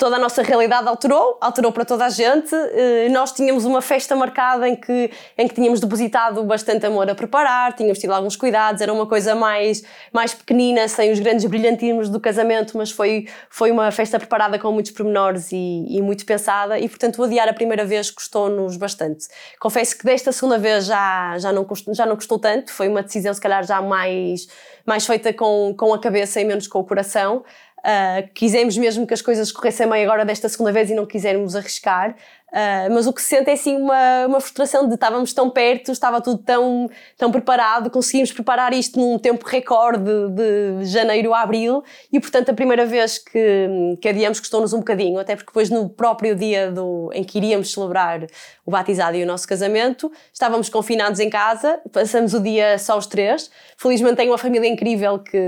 toda 0.00 0.16
a 0.16 0.18
nossa 0.18 0.42
realidade 0.42 0.88
alterou, 0.88 1.36
alterou 1.42 1.70
para 1.70 1.84
toda 1.84 2.06
a 2.06 2.08
gente. 2.08 2.54
Eh, 2.54 3.10
nós 3.10 3.32
tínhamos 3.32 3.66
uma 3.66 3.82
festa 3.82 4.16
marcada 4.16 4.66
em 4.66 4.74
que, 4.74 5.10
em 5.36 5.46
que 5.46 5.54
tínhamos 5.54 5.78
depositado 5.78 6.42
bastante 6.42 6.86
amor 6.86 7.08
a 7.10 7.14
preparar, 7.14 7.74
tínhamos 7.74 7.98
tido 7.98 8.14
alguns 8.14 8.34
cuidados, 8.34 8.80
era 8.80 8.90
uma 8.90 9.06
coisa 9.06 9.34
mais, 9.34 9.84
mais 10.10 10.32
pequenina, 10.32 10.88
sem 10.88 11.12
os 11.12 11.20
grandes 11.20 11.44
brilhantismos 11.44 12.08
do 12.08 12.18
casamento, 12.18 12.78
mas 12.78 12.90
foi, 12.90 13.28
foi 13.50 13.70
uma 13.70 13.92
festa 13.92 14.18
preparada 14.18 14.58
com 14.58 14.72
muitos 14.72 14.90
pormenores 14.90 15.52
e, 15.52 15.84
e 15.86 16.00
muito 16.00 16.24
pensada 16.24 16.78
e, 16.78 16.88
portanto, 16.88 17.18
o 17.18 17.24
adiar 17.24 17.46
a 17.46 17.52
primeira 17.52 17.84
vez 17.84 18.10
custou-nos 18.10 18.78
bastante. 18.78 19.28
Confesso 19.60 19.98
que 19.98 20.04
desta 20.06 20.32
segunda 20.32 20.56
vez 20.56 20.86
já, 20.86 21.36
já, 21.36 21.52
não 21.52 21.62
custou, 21.62 21.92
já 21.92 22.06
não 22.06 22.16
custou 22.16 22.38
tanto, 22.38 22.72
foi 22.72 22.88
uma 22.88 23.02
decisão 23.02 23.34
se 23.34 23.40
calhar 23.40 23.66
já 23.66 23.82
mais, 23.82 24.48
mais 24.86 25.04
feita 25.04 25.30
com, 25.34 25.74
com 25.76 25.92
a 25.92 26.00
cabeça 26.00 26.40
e 26.40 26.44
menos 26.46 26.66
com 26.66 26.78
o 26.78 26.84
coração. 26.84 27.44
Uh, 27.80 28.28
quisemos 28.34 28.76
mesmo 28.76 29.06
que 29.06 29.14
as 29.14 29.22
coisas 29.22 29.50
corressem 29.50 29.88
bem 29.88 30.04
agora 30.04 30.24
desta 30.24 30.48
segunda 30.48 30.70
vez 30.70 30.90
e 30.90 30.94
não 30.94 31.06
quisermos 31.06 31.56
arriscar. 31.56 32.14
Uh, 32.50 32.92
mas 32.92 33.06
o 33.06 33.12
que 33.12 33.22
se 33.22 33.28
sente 33.28 33.48
é 33.48 33.52
assim 33.52 33.76
uma, 33.76 34.26
uma 34.26 34.40
frustração 34.40 34.88
de 34.88 34.94
estávamos 34.94 35.32
tão 35.32 35.48
perto, 35.48 35.92
estava 35.92 36.20
tudo 36.20 36.42
tão, 36.42 36.90
tão 37.16 37.30
preparado, 37.30 37.88
conseguimos 37.90 38.32
preparar 38.32 38.72
isto 38.72 38.98
num 38.98 39.18
tempo 39.18 39.46
recorde 39.46 40.02
de, 40.30 40.84
janeiro 40.84 41.32
a 41.32 41.42
abril 41.42 41.82
e, 42.12 42.18
portanto, 42.18 42.50
a 42.50 42.52
primeira 42.52 42.84
vez 42.84 43.18
que, 43.18 43.96
que 44.00 44.08
adiamos 44.08 44.40
custou-nos 44.40 44.72
um 44.72 44.78
bocadinho, 44.78 45.18
até 45.18 45.36
porque 45.36 45.50
depois 45.50 45.70
no 45.70 45.88
próprio 45.88 46.34
dia 46.34 46.72
do, 46.72 47.10
em 47.14 47.22
que 47.22 47.38
iríamos 47.38 47.72
celebrar 47.72 48.26
o 48.70 48.72
batizado 48.72 49.16
e 49.16 49.22
o 49.24 49.26
nosso 49.26 49.46
casamento, 49.46 50.10
estávamos 50.32 50.68
confinados 50.68 51.18
em 51.18 51.28
casa, 51.28 51.80
passamos 51.92 52.32
o 52.32 52.40
dia 52.40 52.78
só 52.78 52.96
os 52.96 53.06
três. 53.06 53.50
Felizmente 53.76 54.16
tenho 54.16 54.30
uma 54.30 54.38
família 54.38 54.68
incrível 54.68 55.18
que, 55.18 55.38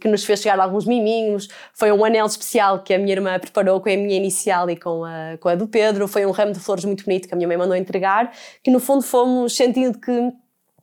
que 0.00 0.08
nos 0.08 0.24
fez 0.24 0.40
chegar 0.40 0.58
alguns 0.58 0.86
miminhos, 0.86 1.48
foi 1.74 1.92
um 1.92 2.02
anel 2.02 2.24
especial 2.24 2.82
que 2.82 2.94
a 2.94 2.98
minha 2.98 3.12
irmã 3.12 3.38
preparou 3.38 3.78
com 3.80 3.90
a 3.90 3.96
minha 3.96 4.16
inicial 4.16 4.70
e 4.70 4.76
com 4.76 5.04
a, 5.04 5.36
com 5.38 5.48
a 5.50 5.54
do 5.54 5.68
Pedro, 5.68 6.08
foi 6.08 6.24
um 6.24 6.30
ramo 6.30 6.52
de 6.52 6.60
flores 6.60 6.84
muito 6.84 7.04
bonito 7.04 7.28
que 7.28 7.34
a 7.34 7.36
minha 7.36 7.46
mãe 7.46 7.58
mandou 7.58 7.76
entregar, 7.76 8.32
que 8.62 8.70
no 8.70 8.80
fundo 8.80 9.02
fomos 9.02 9.54
sentindo 9.54 9.98
que, 9.98 10.32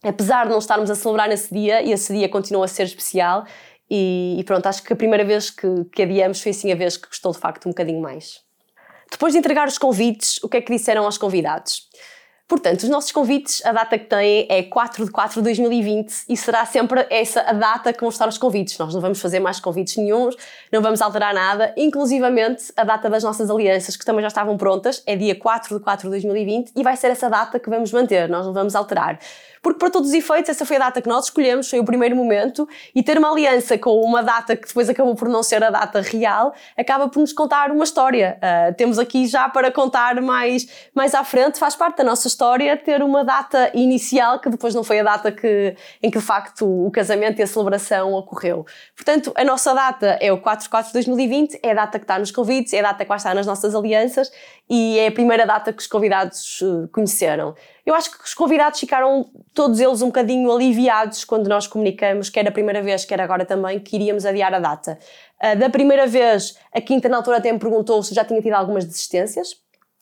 apesar 0.03 0.43
de 0.43 0.51
não 0.51 0.59
estarmos 0.59 0.91
a 0.91 0.95
celebrar 0.95 1.27
nesse 1.27 1.51
dia, 1.51 1.81
e 1.81 1.91
esse 1.91 2.13
dia 2.13 2.29
continua 2.29 2.65
a 2.65 2.67
ser 2.67 2.83
especial, 2.83 3.45
e, 3.89 4.37
e 4.39 4.43
pronto, 4.43 4.67
acho 4.67 4.83
que 4.83 4.93
a 4.93 4.95
primeira 4.95 5.25
vez 5.25 5.49
que, 5.49 5.85
que 5.91 6.03
adiamos 6.03 6.39
foi 6.39 6.51
assim 6.51 6.71
a 6.71 6.75
vez 6.75 6.95
que 6.95 7.07
gostou 7.07 7.31
de 7.31 7.39
facto 7.39 7.65
um 7.65 7.71
bocadinho 7.71 7.99
mais. 7.99 8.47
Depois 9.11 9.33
de 9.33 9.39
entregar 9.39 9.67
os 9.67 9.77
convites, 9.77 10.41
o 10.43 10.49
que 10.49 10.57
é 10.57 10.61
que 10.61 10.71
disseram 10.71 11.05
aos 11.05 11.17
convidados? 11.17 11.89
Portanto, 12.49 12.81
os 12.81 12.89
nossos 12.89 13.11
convites, 13.11 13.63
a 13.63 13.71
data 13.71 13.95
que 13.95 14.05
têm 14.05 14.47
é 14.49 14.63
4 14.63 15.05
de 15.05 15.11
4 15.11 15.35
de 15.35 15.43
2020 15.43 16.23
e 16.27 16.35
será 16.35 16.65
sempre 16.65 17.05
essa 17.11 17.41
a 17.41 17.53
data 17.53 17.93
que 17.93 17.99
vão 17.99 18.09
estar 18.09 18.27
os 18.27 18.39
convites. 18.39 18.75
Nós 18.79 18.91
não 18.91 18.99
vamos 18.99 19.21
fazer 19.21 19.39
mais 19.39 19.59
convites 19.59 19.97
nenhums, 19.97 20.35
não 20.71 20.81
vamos 20.81 20.99
alterar 20.99 21.31
nada, 21.31 21.71
inclusivamente 21.77 22.73
a 22.75 22.83
data 22.83 23.07
das 23.07 23.23
nossas 23.23 23.51
alianças, 23.51 23.95
que 23.95 24.03
também 24.03 24.23
já 24.23 24.29
estavam 24.29 24.57
prontas, 24.57 25.03
é 25.05 25.15
dia 25.15 25.35
4 25.35 25.77
de 25.77 25.83
4 25.83 26.07
de 26.07 26.09
2020 26.09 26.71
e 26.75 26.81
vai 26.81 26.97
ser 26.97 27.11
essa 27.11 27.29
data 27.29 27.59
que 27.59 27.69
vamos 27.69 27.91
manter, 27.91 28.27
nós 28.27 28.47
não 28.47 28.53
vamos 28.53 28.73
alterar. 28.73 29.19
Porque, 29.61 29.79
para 29.79 29.89
todos 29.89 30.09
os 30.09 30.15
efeitos, 30.15 30.49
essa 30.49 30.65
foi 30.65 30.77
a 30.77 30.79
data 30.79 31.01
que 31.01 31.07
nós 31.09 31.25
escolhemos, 31.25 31.69
foi 31.69 31.79
o 31.79 31.85
primeiro 31.85 32.15
momento, 32.15 32.67
e 32.93 33.03
ter 33.03 33.17
uma 33.17 33.31
aliança 33.31 33.77
com 33.77 34.01
uma 34.01 34.23
data 34.23 34.55
que 34.55 34.67
depois 34.67 34.89
acabou 34.89 35.15
por 35.15 35.27
não 35.27 35.43
ser 35.43 35.63
a 35.63 35.69
data 35.69 36.01
real, 36.01 36.53
acaba 36.77 37.09
por 37.09 37.19
nos 37.19 37.33
contar 37.33 37.71
uma 37.71 37.83
história. 37.83 38.37
Uh, 38.37 38.73
temos 38.75 38.97
aqui 38.99 39.27
já 39.27 39.49
para 39.49 39.71
contar 39.71 40.21
mais, 40.21 40.67
mais 40.93 41.13
à 41.13 41.23
frente, 41.23 41.59
faz 41.59 41.75
parte 41.75 41.97
da 41.97 42.03
nossa 42.03 42.27
história 42.27 42.77
ter 42.77 43.03
uma 43.03 43.23
data 43.23 43.71
inicial 43.73 44.39
que 44.39 44.49
depois 44.49 44.73
não 44.73 44.83
foi 44.83 44.99
a 44.99 45.03
data 45.03 45.31
que, 45.31 45.75
em 46.01 46.09
que 46.09 46.17
de 46.17 46.23
facto 46.23 46.65
o 46.65 46.91
casamento 46.91 47.39
e 47.39 47.43
a 47.43 47.47
celebração 47.47 48.13
ocorreu. 48.13 48.65
Portanto, 48.95 49.31
a 49.35 49.43
nossa 49.43 49.73
data 49.73 50.17
é 50.21 50.31
o 50.31 50.39
4 50.39 50.63
de 50.63 50.69
4 50.69 50.87
de 50.87 50.93
2020, 50.93 51.59
é 51.61 51.71
a 51.71 51.73
data 51.73 51.99
que 51.99 52.03
está 52.03 52.17
nos 52.17 52.31
convites, 52.31 52.73
é 52.73 52.79
a 52.79 52.83
data 52.83 53.03
que 53.03 53.09
vai 53.09 53.17
estar 53.17 53.33
nas 53.35 53.45
nossas 53.45 53.75
alianças 53.75 54.31
e 54.69 54.99
é 54.99 55.07
a 55.07 55.11
primeira 55.11 55.45
data 55.45 55.73
que 55.73 55.81
os 55.81 55.87
convidados 55.87 56.61
uh, 56.61 56.87
conheceram. 56.91 57.55
Eu 57.89 57.95
acho 57.95 58.11
que 58.15 58.23
os 58.23 58.35
convidados 58.35 58.79
ficaram 58.79 59.31
todos 59.51 59.79
eles 59.79 60.03
um 60.03 60.09
bocadinho 60.09 60.51
aliviados 60.51 61.25
quando 61.25 61.47
nós 61.47 61.65
comunicamos, 61.65 62.29
quer 62.29 62.47
a 62.47 62.51
primeira 62.51 62.83
vez, 62.83 63.03
quer 63.03 63.19
agora 63.19 63.43
também, 63.43 63.79
que 63.79 63.95
iríamos 63.95 64.27
adiar 64.27 64.53
a 64.53 64.59
data. 64.59 64.99
Uh, 65.43 65.57
da 65.57 65.71
primeira 65.71 66.05
vez, 66.05 66.55
a 66.71 66.79
Quinta 66.79 67.09
na 67.09 67.17
altura 67.17 67.37
até 67.37 67.51
me 67.51 67.57
perguntou 67.57 68.03
se 68.03 68.13
já 68.13 68.23
tinha 68.23 68.39
tido 68.43 68.53
algumas 68.53 68.85
desistências, 68.85 69.55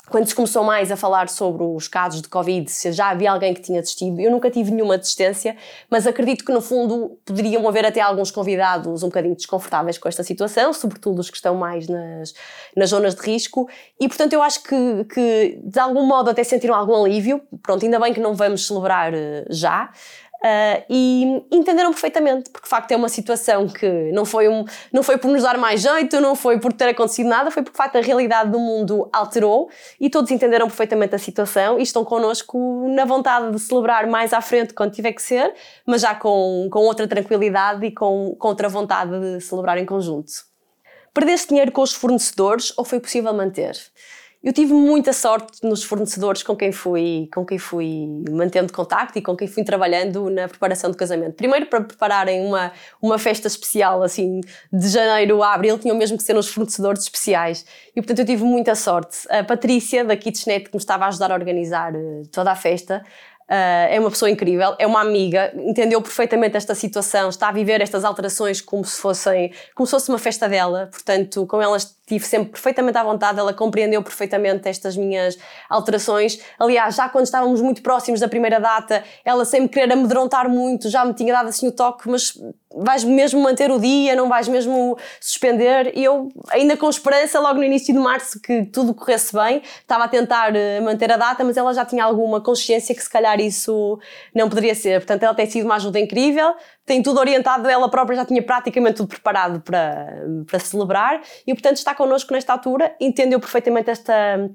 quando 0.10 0.26
se 0.26 0.34
começou 0.34 0.64
mais 0.64 0.92
a 0.92 0.96
falar 0.96 1.28
sobre 1.28 1.64
os 1.64 1.88
casos 1.88 2.22
de 2.22 2.30
Covid, 2.30 2.70
se 2.72 2.92
já 2.92 3.10
havia 3.10 3.32
alguém 3.32 3.54
que 3.54 3.62
tinha 3.62 3.82
desistido, 3.82 4.20
eu 4.22 4.32
nunca 4.32 4.50
tive 4.50 4.72
nenhuma 4.72 4.98
desistência, 4.98 5.56
mas 5.90 6.08
acredito 6.08 6.46
que 6.46 6.52
no 6.52 6.62
fundo 6.62 7.20
poderiam 7.26 7.68
haver 7.68 7.86
até 7.86 8.00
alguns 8.00 8.32
convidados 8.32 9.04
um 9.04 9.08
bocadinho 9.08 9.36
desconfortáveis 9.36 9.98
com 9.98 10.08
esta 10.08 10.24
situação, 10.24 10.72
sobretudo 10.72 11.20
os 11.20 11.30
que 11.30 11.36
estão 11.36 11.56
mais 11.56 11.88
nas, 11.88 12.34
nas 12.76 12.90
zonas 12.90 13.16
de 13.16 13.22
risco, 13.22 13.70
e 14.00 14.08
portanto 14.08 14.34
eu 14.34 14.42
acho 14.42 14.64
que, 14.64 15.04
que 15.14 15.60
de 15.64 15.80
algum 15.80 16.06
modo 16.06 16.30
até 16.30 16.44
sentiram 16.44 16.76
algum 16.76 17.04
alívio. 17.04 17.42
Pronto, 17.62 17.84
ainda 17.84 18.00
bem 18.00 18.14
que 18.14 18.20
não 18.20 18.34
vamos 18.34 18.66
celebrar 18.66 19.14
eh, 19.14 19.46
já, 19.50 19.90
Uh, 20.38 20.86
e 20.88 21.44
entenderam 21.52 21.90
perfeitamente, 21.90 22.52
porque 22.52 22.66
de 22.66 22.70
facto 22.70 22.92
é 22.92 22.96
uma 22.96 23.10
situação 23.10 23.68
que 23.68 24.12
não 24.12 24.24
foi, 24.24 24.48
um, 24.48 24.66
não 24.94 25.02
foi 25.02 25.18
por 25.18 25.32
nos 25.32 25.42
dar 25.42 25.58
mais 25.58 25.82
jeito, 25.82 26.22
não 26.22 26.36
foi 26.36 26.60
por 26.60 26.72
ter 26.72 26.90
acontecido 26.90 27.28
nada, 27.28 27.50
foi 27.50 27.64
porque 27.64 27.76
de 27.76 27.78
facto 27.78 27.96
a 27.96 28.02
realidade 28.02 28.52
do 28.52 28.60
mundo 28.60 29.10
alterou 29.12 29.68
e 30.00 30.12
todos 30.12 30.30
entenderam 30.30 30.68
perfeitamente 30.68 31.16
a 31.16 31.18
situação 31.18 31.80
e 31.80 31.82
estão 31.82 32.06
connosco 32.06 32.88
na 32.88 33.04
vontade 33.04 33.52
de 33.52 33.60
celebrar 33.60 34.06
mais 34.06 34.32
à 34.32 34.40
frente 34.40 34.76
quando 34.76 34.92
tiver 34.92 35.12
que 35.12 35.24
ser, 35.24 35.54
mas 35.88 36.02
já 36.02 36.14
com, 36.14 36.70
com 36.72 36.80
outra 36.82 37.08
tranquilidade 37.08 37.84
e 37.88 37.92
com, 37.92 38.36
com 38.38 38.48
outra 38.48 38.70
vontade 38.70 39.20
de 39.20 39.42
celebrar 39.42 39.80
em 39.80 39.86
conjunto. 39.86 40.32
Perdeste 41.16 41.50
dinheiro 41.50 41.72
com 41.72 41.82
os 41.82 41.94
fornecedores 41.94 42.72
ou 42.78 42.86
foi 42.86 43.00
possível 43.00 43.34
manter? 43.34 43.76
Eu 44.44 44.54
tive 44.54 44.72
muita 44.72 45.14
sorte 45.14 45.64
nos 45.64 45.84
fornecedores 45.84 46.44
com 46.44 46.56
quem 46.56 46.72
fui, 46.72 47.28
com 47.34 47.44
quem 47.44 47.58
fui 47.58 48.08
mantendo 48.30 48.72
contacto 48.72 49.18
e 49.18 49.22
com 49.22 49.36
quem 49.36 49.48
fui 49.48 49.64
trabalhando 49.64 50.30
na 50.30 50.48
preparação 50.48 50.92
do 50.92 50.96
casamento. 50.96 51.34
Primeiro 51.34 51.66
para 51.66 51.82
prepararem 51.82 52.46
uma, 52.46 52.72
uma 53.02 53.18
festa 53.18 53.48
especial 53.48 54.04
assim 54.04 54.40
de 54.72 54.88
janeiro 54.90 55.42
a 55.42 55.54
abril, 55.54 55.80
tinham 55.80 55.98
mesmo 55.98 56.18
que 56.18 56.24
ser 56.24 56.34
nos 56.34 56.48
fornecedores 56.48 57.04
especiais. 57.04 57.66
E 57.96 58.02
portanto 58.02 58.20
eu 58.20 58.26
tive 58.26 58.44
muita 58.44 58.76
sorte. 58.76 59.18
A 59.30 59.44
Patrícia 59.44 60.06
da 60.06 60.16
Kitchenet 60.16 60.70
que 60.70 60.76
me 60.76 60.80
estava 60.80 61.06
a 61.06 61.08
ajudar 61.08 61.32
a 61.32 61.34
organizar 61.34 61.96
eh, 61.96 62.22
toda 62.32 62.52
a 62.52 62.56
festa, 62.56 63.04
Uh, 63.48 63.88
é 63.90 63.98
uma 63.98 64.10
pessoa 64.10 64.30
incrível, 64.30 64.76
é 64.78 64.86
uma 64.86 65.00
amiga, 65.00 65.54
entendeu 65.56 66.02
perfeitamente 66.02 66.58
esta 66.58 66.76
situação, 66.76 67.30
está 67.30 67.48
a 67.48 67.52
viver 67.54 67.80
estas 67.80 68.04
alterações 68.04 68.60
como 68.60 68.84
se 68.84 69.00
fossem, 69.00 69.54
como 69.74 69.88
se 69.88 69.92
fosse 69.92 70.10
uma 70.10 70.20
festa 70.20 70.50
dela, 70.50 70.90
portanto, 70.92 71.46
com 71.48 71.62
ela 71.62 71.78
estive 71.78 72.26
sempre 72.26 72.52
perfeitamente 72.52 72.98
à 72.98 73.04
vontade, 73.04 73.40
ela 73.40 73.54
compreendeu 73.54 74.04
perfeitamente 74.04 74.68
estas 74.68 74.98
minhas 74.98 75.38
alterações. 75.70 76.40
Aliás, 76.60 76.96
já 76.96 77.08
quando 77.08 77.26
estávamos 77.26 77.62
muito 77.62 77.82
próximos 77.82 78.20
da 78.20 78.28
primeira 78.28 78.60
data, 78.60 79.04
ela 79.24 79.46
sem 79.46 79.62
me 79.62 79.70
querer 79.70 79.92
amedrontar 79.94 80.50
muito, 80.50 80.90
já 80.90 81.06
me 81.06 81.14
tinha 81.14 81.34
dado 81.34 81.48
assim 81.48 81.68
o 81.68 81.72
toque, 81.72 82.10
mas 82.10 82.34
vais 82.76 83.04
mesmo 83.04 83.42
manter 83.42 83.72
o 83.72 83.80
dia, 83.80 84.16
não 84.16 84.28
vais 84.28 84.48
mesmo 84.48 84.98
suspender. 85.20 85.92
E 85.96 86.04
eu, 86.04 86.30
ainda 86.50 86.76
com 86.76 86.90
esperança, 86.90 87.40
logo 87.40 87.60
no 87.60 87.64
início 87.64 87.94
de 87.94 88.00
março, 88.00 88.40
que 88.42 88.66
tudo 88.66 88.94
corresse 88.94 89.34
bem, 89.34 89.62
estava 89.82 90.04
a 90.04 90.08
tentar 90.08 90.56
eh, 90.56 90.80
manter 90.82 91.12
a 91.12 91.18
data, 91.18 91.44
mas 91.44 91.58
ela 91.58 91.74
já 91.74 91.86
tinha 91.86 92.04
alguma 92.04 92.42
consciência 92.42 92.94
que 92.94 93.02
se 93.02 93.10
calhar 93.10 93.40
isso 93.40 94.00
não 94.34 94.50
poderia 94.50 94.76
ser. 94.76 95.00
Portanto, 95.00 95.24
ela 95.24 95.34
tem 95.34 95.46
sido 95.46 95.66
uma 95.66 95.76
ajuda 95.76 96.00
incrível, 96.00 96.56
tem 96.86 97.02
tudo 97.02 97.20
orientado, 97.20 97.68
ela 97.68 97.90
própria 97.90 98.18
já 98.18 98.26
tinha 98.26 98.42
praticamente 98.42 98.98
tudo 98.98 99.10
preparado 99.10 99.62
para, 99.62 100.26
para 100.46 100.60
celebrar 100.60 101.22
e, 101.46 101.54
portanto, 101.54 101.78
está 101.78 101.96
connosco 101.96 102.34
nesta 102.34 102.54
altura, 102.54 102.96
entendeu 103.00 103.40
perfeitamente 103.40 103.90
esta 103.90 104.50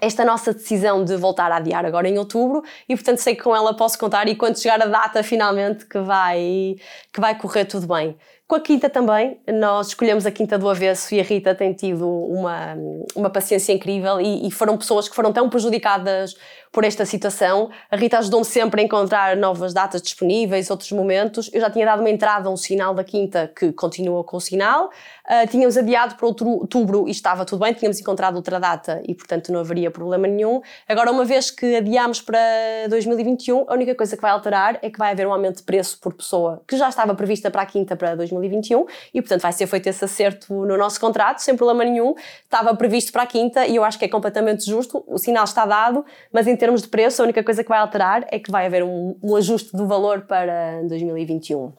esta 0.00 0.24
nossa 0.24 0.52
decisão 0.52 1.04
de 1.04 1.16
voltar 1.16 1.50
a 1.52 1.56
adiar 1.56 1.84
agora 1.84 2.08
em 2.08 2.18
outubro 2.18 2.62
e 2.88 2.94
portanto 2.94 3.18
sei 3.18 3.34
que 3.34 3.42
com 3.42 3.54
ela 3.54 3.74
posso 3.74 3.98
contar 3.98 4.28
e 4.28 4.36
quando 4.36 4.58
chegar 4.58 4.80
a 4.80 4.86
data 4.86 5.22
finalmente 5.22 5.86
que 5.86 5.98
vai 5.98 6.76
que 7.12 7.20
vai 7.20 7.36
correr 7.38 7.64
tudo 7.64 7.86
bem. 7.86 8.16
Com 8.50 8.56
a 8.56 8.60
Quinta 8.60 8.90
também, 8.90 9.38
nós 9.46 9.86
escolhemos 9.86 10.26
a 10.26 10.30
Quinta 10.32 10.58
do 10.58 10.68
Avesso 10.68 11.14
e 11.14 11.20
a 11.20 11.22
Rita 11.22 11.54
tem 11.54 11.72
tido 11.72 12.04
uma, 12.04 12.76
uma 13.14 13.30
paciência 13.30 13.72
incrível 13.72 14.20
e, 14.20 14.48
e 14.48 14.50
foram 14.50 14.76
pessoas 14.76 15.08
que 15.08 15.14
foram 15.14 15.32
tão 15.32 15.48
prejudicadas 15.48 16.34
por 16.72 16.82
esta 16.82 17.06
situação. 17.06 17.70
A 17.88 17.94
Rita 17.94 18.18
ajudou-me 18.18 18.44
sempre 18.44 18.80
a 18.80 18.84
encontrar 18.84 19.36
novas 19.36 19.72
datas 19.72 20.02
disponíveis, 20.02 20.68
outros 20.68 20.90
momentos. 20.90 21.48
Eu 21.52 21.60
já 21.60 21.70
tinha 21.70 21.86
dado 21.86 22.00
uma 22.00 22.10
entrada, 22.10 22.50
um 22.50 22.56
sinal 22.56 22.92
da 22.92 23.04
Quinta 23.04 23.52
que 23.54 23.72
continua 23.72 24.24
com 24.24 24.36
o 24.36 24.40
sinal. 24.40 24.86
Uh, 25.26 25.48
tínhamos 25.48 25.76
adiado 25.76 26.16
para 26.16 26.26
outubro 26.26 27.06
e 27.06 27.12
estava 27.12 27.44
tudo 27.44 27.60
bem, 27.60 27.72
tínhamos 27.72 28.00
encontrado 28.00 28.34
outra 28.34 28.58
data 28.58 29.00
e, 29.06 29.14
portanto, 29.14 29.52
não 29.52 29.60
haveria 29.60 29.92
problema 29.92 30.26
nenhum. 30.26 30.60
Agora, 30.88 31.12
uma 31.12 31.24
vez 31.24 31.52
que 31.52 31.76
adiámos 31.76 32.20
para 32.20 32.40
2021, 32.88 33.66
a 33.68 33.74
única 33.74 33.94
coisa 33.94 34.16
que 34.16 34.22
vai 34.22 34.32
alterar 34.32 34.76
é 34.82 34.90
que 34.90 34.98
vai 34.98 35.12
haver 35.12 35.24
um 35.28 35.32
aumento 35.32 35.58
de 35.58 35.62
preço 35.62 36.00
por 36.00 36.14
pessoa 36.14 36.62
que 36.66 36.76
já 36.76 36.88
estava 36.88 37.14
prevista 37.14 37.48
para 37.48 37.62
a 37.62 37.66
quinta 37.66 37.94
para 37.94 38.16
2021 38.16 38.39
e, 39.12 39.20
portanto, 39.20 39.42
vai 39.42 39.52
ser 39.52 39.66
feito 39.66 39.86
esse 39.86 40.04
acerto 40.04 40.52
no 40.52 40.76
nosso 40.76 41.00
contrato, 41.00 41.38
sem 41.38 41.56
problema 41.56 41.84
nenhum. 41.84 42.14
Estava 42.44 42.74
previsto 42.74 43.12
para 43.12 43.22
a 43.22 43.26
quinta 43.26 43.66
e 43.66 43.76
eu 43.76 43.84
acho 43.84 43.98
que 43.98 44.04
é 44.04 44.08
completamente 44.08 44.64
justo. 44.64 45.04
O 45.06 45.18
sinal 45.18 45.44
está 45.44 45.66
dado, 45.66 46.04
mas 46.32 46.46
em 46.46 46.56
termos 46.56 46.82
de 46.82 46.88
preço, 46.88 47.22
a 47.22 47.24
única 47.24 47.42
coisa 47.42 47.62
que 47.62 47.68
vai 47.68 47.78
alterar 47.78 48.26
é 48.28 48.38
que 48.38 48.50
vai 48.50 48.66
haver 48.66 48.82
um, 48.82 49.16
um 49.22 49.36
ajuste 49.36 49.76
do 49.76 49.86
valor 49.86 50.22
para 50.22 50.82
2021. 50.84 51.72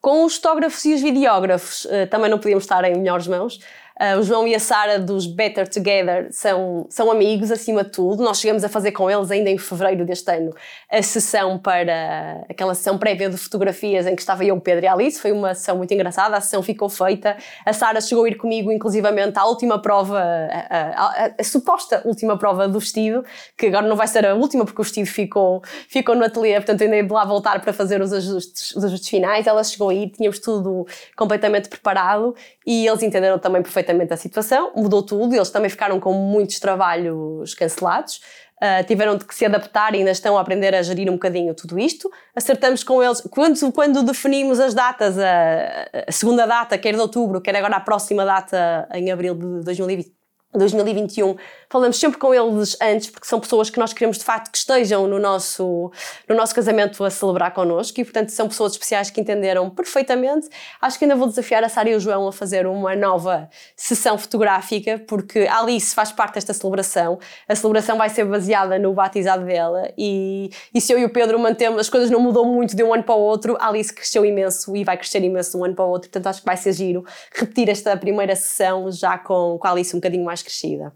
Com 0.00 0.24
os 0.24 0.36
fotógrafos 0.36 0.82
e 0.86 0.94
os 0.94 1.02
videógrafos 1.02 1.84
uh, 1.84 2.06
também 2.10 2.30
não 2.30 2.38
podíamos 2.38 2.64
estar 2.64 2.82
em 2.84 2.96
melhores 2.96 3.26
mãos. 3.26 3.60
Uh, 4.00 4.18
o 4.18 4.22
João 4.22 4.48
e 4.48 4.54
a 4.54 4.58
Sara 4.58 4.98
dos 4.98 5.26
Better 5.26 5.68
Together 5.68 6.28
são, 6.30 6.86
são 6.88 7.10
amigos 7.10 7.50
acima 7.50 7.84
de 7.84 7.90
tudo. 7.90 8.22
Nós 8.22 8.40
chegamos 8.40 8.64
a 8.64 8.68
fazer 8.70 8.92
com 8.92 9.10
eles 9.10 9.30
ainda 9.30 9.50
em 9.50 9.58
fevereiro 9.58 10.06
deste 10.06 10.34
ano 10.34 10.54
a 10.90 11.02
sessão 11.02 11.58
para 11.58 12.42
aquela 12.48 12.74
sessão 12.74 12.96
prévia 12.96 13.28
de 13.28 13.36
fotografias 13.36 14.06
em 14.06 14.16
que 14.16 14.22
estava 14.22 14.42
eu, 14.42 14.58
Pedro 14.58 14.86
e 14.86 14.88
Alice. 14.88 15.20
Foi 15.20 15.32
uma 15.32 15.54
sessão 15.54 15.76
muito 15.76 15.92
engraçada, 15.92 16.34
a 16.34 16.40
sessão 16.40 16.62
ficou 16.62 16.88
feita. 16.88 17.36
A 17.66 17.74
Sara 17.74 18.00
chegou 18.00 18.24
a 18.24 18.28
ir 18.28 18.36
comigo, 18.36 18.72
inclusivamente, 18.72 19.38
à 19.38 19.44
última 19.44 19.78
prova, 19.82 20.18
a, 20.18 20.78
a, 20.78 21.26
a, 21.26 21.30
a, 21.38 21.44
suposta 21.44 22.00
última 22.06 22.38
prova 22.38 22.66
do 22.66 22.80
vestido, 22.80 23.22
que 23.54 23.66
agora 23.66 23.86
não 23.86 23.96
vai 23.96 24.06
ser 24.06 24.24
a 24.24 24.34
última 24.34 24.64
porque 24.64 24.80
o 24.80 24.84
vestido 24.84 25.08
ficou, 25.08 25.60
ficou 25.90 26.14
no 26.14 26.24
ateliê, 26.24 26.54
portanto 26.54 26.80
ainda 26.80 27.02
de 27.02 27.12
lá 27.12 27.26
voltar 27.26 27.60
para 27.60 27.74
fazer 27.74 28.00
os 28.00 28.14
ajustes, 28.14 28.74
os 28.74 28.82
ajustes 28.82 29.10
finais. 29.10 29.46
Ela 29.46 29.62
chegou 29.62 29.90
a 29.90 29.94
ir, 29.94 30.08
tínhamos 30.08 30.38
tudo 30.38 30.86
completamente 31.14 31.68
preparado 31.68 32.34
e 32.66 32.86
eles 32.86 33.02
entenderam 33.02 33.38
também 33.38 33.60
perfeitamente 33.60 33.89
a 34.12 34.16
situação, 34.16 34.72
mudou 34.76 35.02
tudo, 35.02 35.34
eles 35.34 35.50
também 35.50 35.70
ficaram 35.70 35.98
com 35.98 36.12
muitos 36.12 36.58
trabalhos 36.58 37.54
cancelados. 37.54 38.20
Uh, 38.62 38.84
tiveram 38.86 39.16
de 39.16 39.24
se 39.30 39.46
adaptar 39.46 39.94
e 39.94 39.98
ainda 39.98 40.10
estão 40.10 40.36
a 40.36 40.40
aprender 40.42 40.74
a 40.74 40.82
gerir 40.82 41.08
um 41.08 41.14
bocadinho 41.14 41.54
tudo 41.54 41.78
isto. 41.78 42.10
Acertamos 42.36 42.84
com 42.84 43.02
eles, 43.02 43.22
quando, 43.30 43.72
quando 43.72 44.02
definimos 44.02 44.60
as 44.60 44.74
datas, 44.74 45.18
a, 45.18 45.88
a 46.06 46.12
segunda 46.12 46.46
data, 46.46 46.76
quer 46.76 46.92
de 46.92 47.00
outubro, 47.00 47.40
quer 47.40 47.56
agora 47.56 47.76
a 47.76 47.80
próxima 47.80 48.22
data 48.22 48.86
em 48.92 49.10
abril 49.10 49.34
de 49.34 49.64
2020, 49.64 50.12
2021, 50.58 51.36
falamos 51.68 51.98
sempre 51.98 52.18
com 52.18 52.34
eles 52.34 52.76
antes, 52.82 53.08
porque 53.08 53.26
são 53.26 53.38
pessoas 53.38 53.70
que 53.70 53.78
nós 53.78 53.92
queremos 53.92 54.18
de 54.18 54.24
facto 54.24 54.50
que 54.50 54.58
estejam 54.58 55.06
no 55.06 55.20
nosso, 55.20 55.92
no 56.28 56.34
nosso 56.34 56.52
casamento 56.52 57.04
a 57.04 57.10
celebrar 57.10 57.54
connosco 57.54 58.00
e, 58.00 58.04
portanto, 58.04 58.30
são 58.30 58.48
pessoas 58.48 58.72
especiais 58.72 59.10
que 59.10 59.20
entenderam 59.20 59.70
perfeitamente. 59.70 60.48
Acho 60.80 60.98
que 60.98 61.04
ainda 61.04 61.14
vou 61.14 61.28
desafiar 61.28 61.62
a 61.62 61.68
Sara 61.68 61.90
e 61.90 61.94
o 61.94 62.00
João 62.00 62.26
a 62.26 62.32
fazer 62.32 62.66
uma 62.66 62.96
nova 62.96 63.48
sessão 63.76 64.18
fotográfica, 64.18 64.98
porque 65.06 65.40
a 65.40 65.60
Alice 65.60 65.94
faz 65.94 66.10
parte 66.10 66.34
desta 66.34 66.52
celebração. 66.52 67.20
A 67.48 67.54
celebração 67.54 67.96
vai 67.96 68.08
ser 68.08 68.24
baseada 68.24 68.76
no 68.76 68.92
batizado 68.92 69.44
dela 69.44 69.92
e, 69.96 70.50
e 70.74 70.80
se 70.80 70.92
eu 70.92 70.98
e 70.98 71.04
o 71.04 71.10
Pedro 71.10 71.38
mantemos, 71.38 71.80
as 71.80 71.88
coisas 71.88 72.10
não 72.10 72.18
mudam 72.18 72.44
muito 72.44 72.74
de 72.74 72.82
um 72.82 72.92
ano 72.92 73.04
para 73.04 73.14
o 73.14 73.20
outro, 73.20 73.56
a 73.60 73.68
Alice 73.68 73.94
cresceu 73.94 74.24
imenso 74.24 74.74
e 74.76 74.82
vai 74.82 74.96
crescer 74.96 75.22
imenso 75.22 75.52
de 75.52 75.56
um 75.58 75.64
ano 75.64 75.74
para 75.76 75.84
o 75.84 75.88
outro, 75.88 76.10
portanto, 76.10 76.26
acho 76.26 76.40
que 76.40 76.46
vai 76.46 76.56
ser 76.56 76.72
giro 76.72 77.04
repetir 77.32 77.68
esta 77.68 77.96
primeira 77.96 78.34
sessão 78.34 78.90
já 78.90 79.16
com, 79.16 79.56
com 79.58 79.68
a 79.68 79.70
Alice 79.70 79.94
um 79.94 80.00
bocadinho 80.00 80.24
mais 80.24 80.39
crescida. 80.42 80.94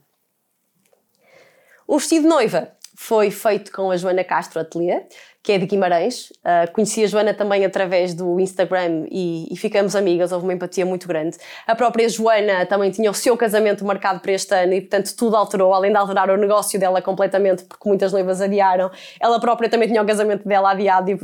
O 1.86 1.98
vestido 1.98 2.22
de 2.22 2.28
noiva 2.28 2.76
foi 2.96 3.30
feito 3.30 3.70
com 3.72 3.90
a 3.90 3.96
Joana 3.96 4.24
Castro 4.24 4.60
Atelier, 4.60 5.06
que 5.44 5.52
é 5.52 5.58
de 5.58 5.66
Guimarães. 5.66 6.30
Uh, 6.30 6.72
conheci 6.72 7.04
a 7.04 7.06
Joana 7.06 7.34
também 7.34 7.66
através 7.66 8.14
do 8.14 8.40
Instagram 8.40 9.06
e, 9.10 9.46
e, 9.52 9.56
ficamos 9.58 9.94
amigas, 9.94 10.32
houve 10.32 10.46
uma 10.46 10.54
empatia 10.54 10.86
muito 10.86 11.06
grande. 11.06 11.36
A 11.66 11.76
própria 11.76 12.08
Joana 12.08 12.64
também 12.64 12.90
tinha 12.90 13.10
o 13.10 13.14
seu 13.14 13.36
casamento 13.36 13.84
marcado 13.84 14.20
para 14.20 14.32
este 14.32 14.54
ano 14.54 14.72
e, 14.72 14.80
portanto, 14.80 15.14
tudo 15.14 15.36
alterou, 15.36 15.74
além 15.74 15.92
de 15.92 15.98
alterar 15.98 16.30
o 16.30 16.38
negócio 16.38 16.80
dela 16.80 17.02
completamente, 17.02 17.62
porque 17.64 17.86
muitas 17.86 18.10
noivas 18.10 18.40
adiaram. 18.40 18.90
Ela 19.20 19.38
própria 19.38 19.68
também 19.68 19.86
tinha 19.86 20.00
o 20.00 20.06
casamento 20.06 20.48
dela 20.48 20.70
adiado, 20.70 21.10
e, 21.10 21.18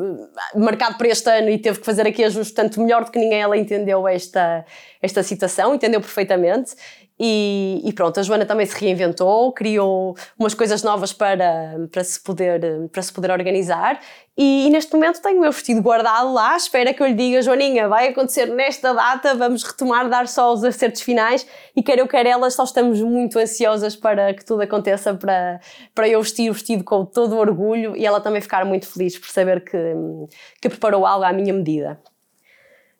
marcado 0.54 0.98
para 0.98 1.09
este 1.09 1.30
ano 1.30 1.48
e 1.48 1.56
teve 1.56 1.80
que 1.80 1.87
fazer 1.87 2.06
aqui 2.06 2.22
ajustes, 2.22 2.54
portanto, 2.54 2.78
melhor 2.78 3.06
do 3.06 3.11
que 3.11 3.18
ninguém 3.18 3.40
ela 3.40 3.56
entendeu 3.56 4.06
esta, 4.06 4.66
esta 5.00 5.22
situação, 5.22 5.74
entendeu 5.74 5.98
perfeitamente. 5.98 6.74
E, 7.22 7.83
e, 7.85 7.92
pronto, 7.92 8.18
a 8.18 8.22
Joana 8.22 8.46
também 8.46 8.64
se 8.64 8.74
reinventou, 8.74 9.52
criou 9.52 10.16
umas 10.38 10.54
coisas 10.54 10.83
novas 10.83 11.12
para, 11.12 11.76
para, 11.92 12.02
se, 12.02 12.18
poder, 12.18 12.88
para 12.90 13.02
se 13.02 13.12
poder 13.12 13.30
organizar. 13.30 14.00
E, 14.37 14.66
e, 14.66 14.70
neste 14.70 14.94
momento 14.94 15.20
tenho 15.20 15.37
o 15.37 15.40
meu 15.40 15.53
vestido 15.53 15.83
guardado 15.83 16.33
lá, 16.33 16.57
espera 16.57 16.94
que 16.94 17.03
eu 17.03 17.07
lhe 17.07 17.14
diga, 17.14 17.42
Joaninha, 17.42 17.88
vai 17.88 18.09
acontecer 18.09 18.46
nesta 18.46 18.94
data, 18.94 19.35
vamos 19.35 19.62
retomar, 19.62 20.09
dar 20.09 20.27
só 20.27 20.53
os 20.53 20.64
acertos 20.64 21.03
finais. 21.03 21.46
E 21.77 21.83
quer 21.83 21.99
eu, 21.99 22.09
quer 22.09 22.25
ela, 22.25 22.49
só 22.49 22.64
estamos 22.64 23.03
muito 23.03 23.38
ansiosas 23.38 23.94
para 23.94 24.33
que 24.33 24.44
tudo 24.44 24.62
aconteça, 24.62 25.14
para, 25.14 25.61
para 25.94 26.09
eu 26.09 26.23
vestir 26.23 26.49
o 26.51 26.55
vestido 26.55 26.83
com 26.85 27.05
todo 27.05 27.35
o 27.35 27.38
orgulho 27.38 27.94
e 27.96 28.07
ela 28.07 28.20
também 28.20 28.40
ficar 28.40 28.64
muito 28.64 28.87
feliz 28.87 29.18
por 29.18 29.29
saber 29.29 29.62
que, 29.62 29.77
que 30.62 30.68
preparou 30.70 31.05
algo 31.05 31.25
à 31.25 31.33
minha 31.33 31.53
medida. 31.53 32.01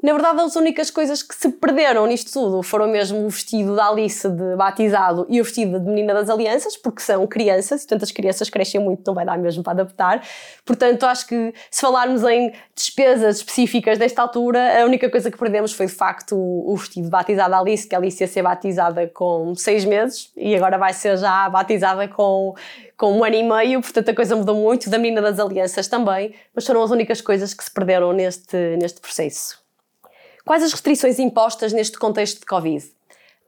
Na 0.03 0.15
verdade, 0.15 0.41
as 0.41 0.57
únicas 0.57 0.91
coisas 0.91 1.23
que 1.23 1.35
se 1.35 1.51
perderam 1.51 2.07
nisto 2.07 2.33
tudo 2.33 2.63
foram 2.63 2.89
mesmo 2.89 3.27
o 3.27 3.29
vestido 3.29 3.77
da 3.77 3.89
Alice 3.89 4.27
de 4.27 4.57
batizado 4.57 5.27
e 5.29 5.39
o 5.41 5.45
vestido 5.45 5.79
de 5.79 5.85
menina 5.85 6.15
das 6.15 6.31
alianças, 6.31 6.75
porque 6.75 7.03
são 7.03 7.27
crianças 7.27 7.85
e 7.85 7.87
tantas 7.87 8.11
crianças 8.11 8.49
crescem 8.49 8.81
muito, 8.81 9.03
não 9.07 9.15
vai 9.15 9.27
dar 9.27 9.37
mesmo 9.37 9.63
para 9.63 9.73
adaptar. 9.73 10.27
Portanto, 10.65 11.05
acho 11.05 11.27
que 11.27 11.53
se 11.71 11.83
falarmos 11.83 12.25
em 12.25 12.51
despesas 12.75 13.37
específicas 13.37 13.99
nesta 13.99 14.23
altura, 14.23 14.81
a 14.81 14.87
única 14.87 15.11
coisa 15.11 15.31
que 15.31 15.37
perdemos 15.37 15.73
foi 15.73 15.85
de 15.85 15.93
facto 15.93 16.35
o 16.35 16.75
vestido 16.77 17.05
de 17.05 17.11
batizado 17.11 17.51
da 17.51 17.59
Alice, 17.59 17.87
que 17.87 17.95
a 17.95 17.99
Alice 17.99 18.23
ia 18.23 18.27
ser 18.27 18.43
batizada 18.43 19.07
com 19.09 19.55
seis 19.55 19.85
meses 19.85 20.33
e 20.35 20.57
agora 20.57 20.79
vai 20.79 20.95
ser 20.95 21.19
já 21.19 21.47
batizada 21.51 22.09
com 22.09 22.55
com 22.97 23.15
um 23.15 23.25
ano 23.25 23.35
e 23.35 23.43
meio, 23.43 23.81
portanto 23.81 24.11
a 24.11 24.15
coisa 24.15 24.37
mudou 24.37 24.55
muito, 24.55 24.91
da 24.91 24.99
menina 24.99 25.23
das 25.23 25.39
alianças 25.39 25.89
também, 25.89 26.35
mas 26.55 26.67
foram 26.67 26.83
as 26.83 26.91
únicas 26.91 27.23
coisas 27.23 27.55
que 27.55 27.65
se 27.65 27.71
perderam 27.71 28.13
neste, 28.13 28.77
neste 28.77 29.01
processo. 29.01 29.60
Quais 30.45 30.63
as 30.63 30.73
restrições 30.73 31.19
impostas 31.19 31.73
neste 31.73 31.99
contexto 31.99 32.41
de 32.41 32.47
Covid? 32.47 32.85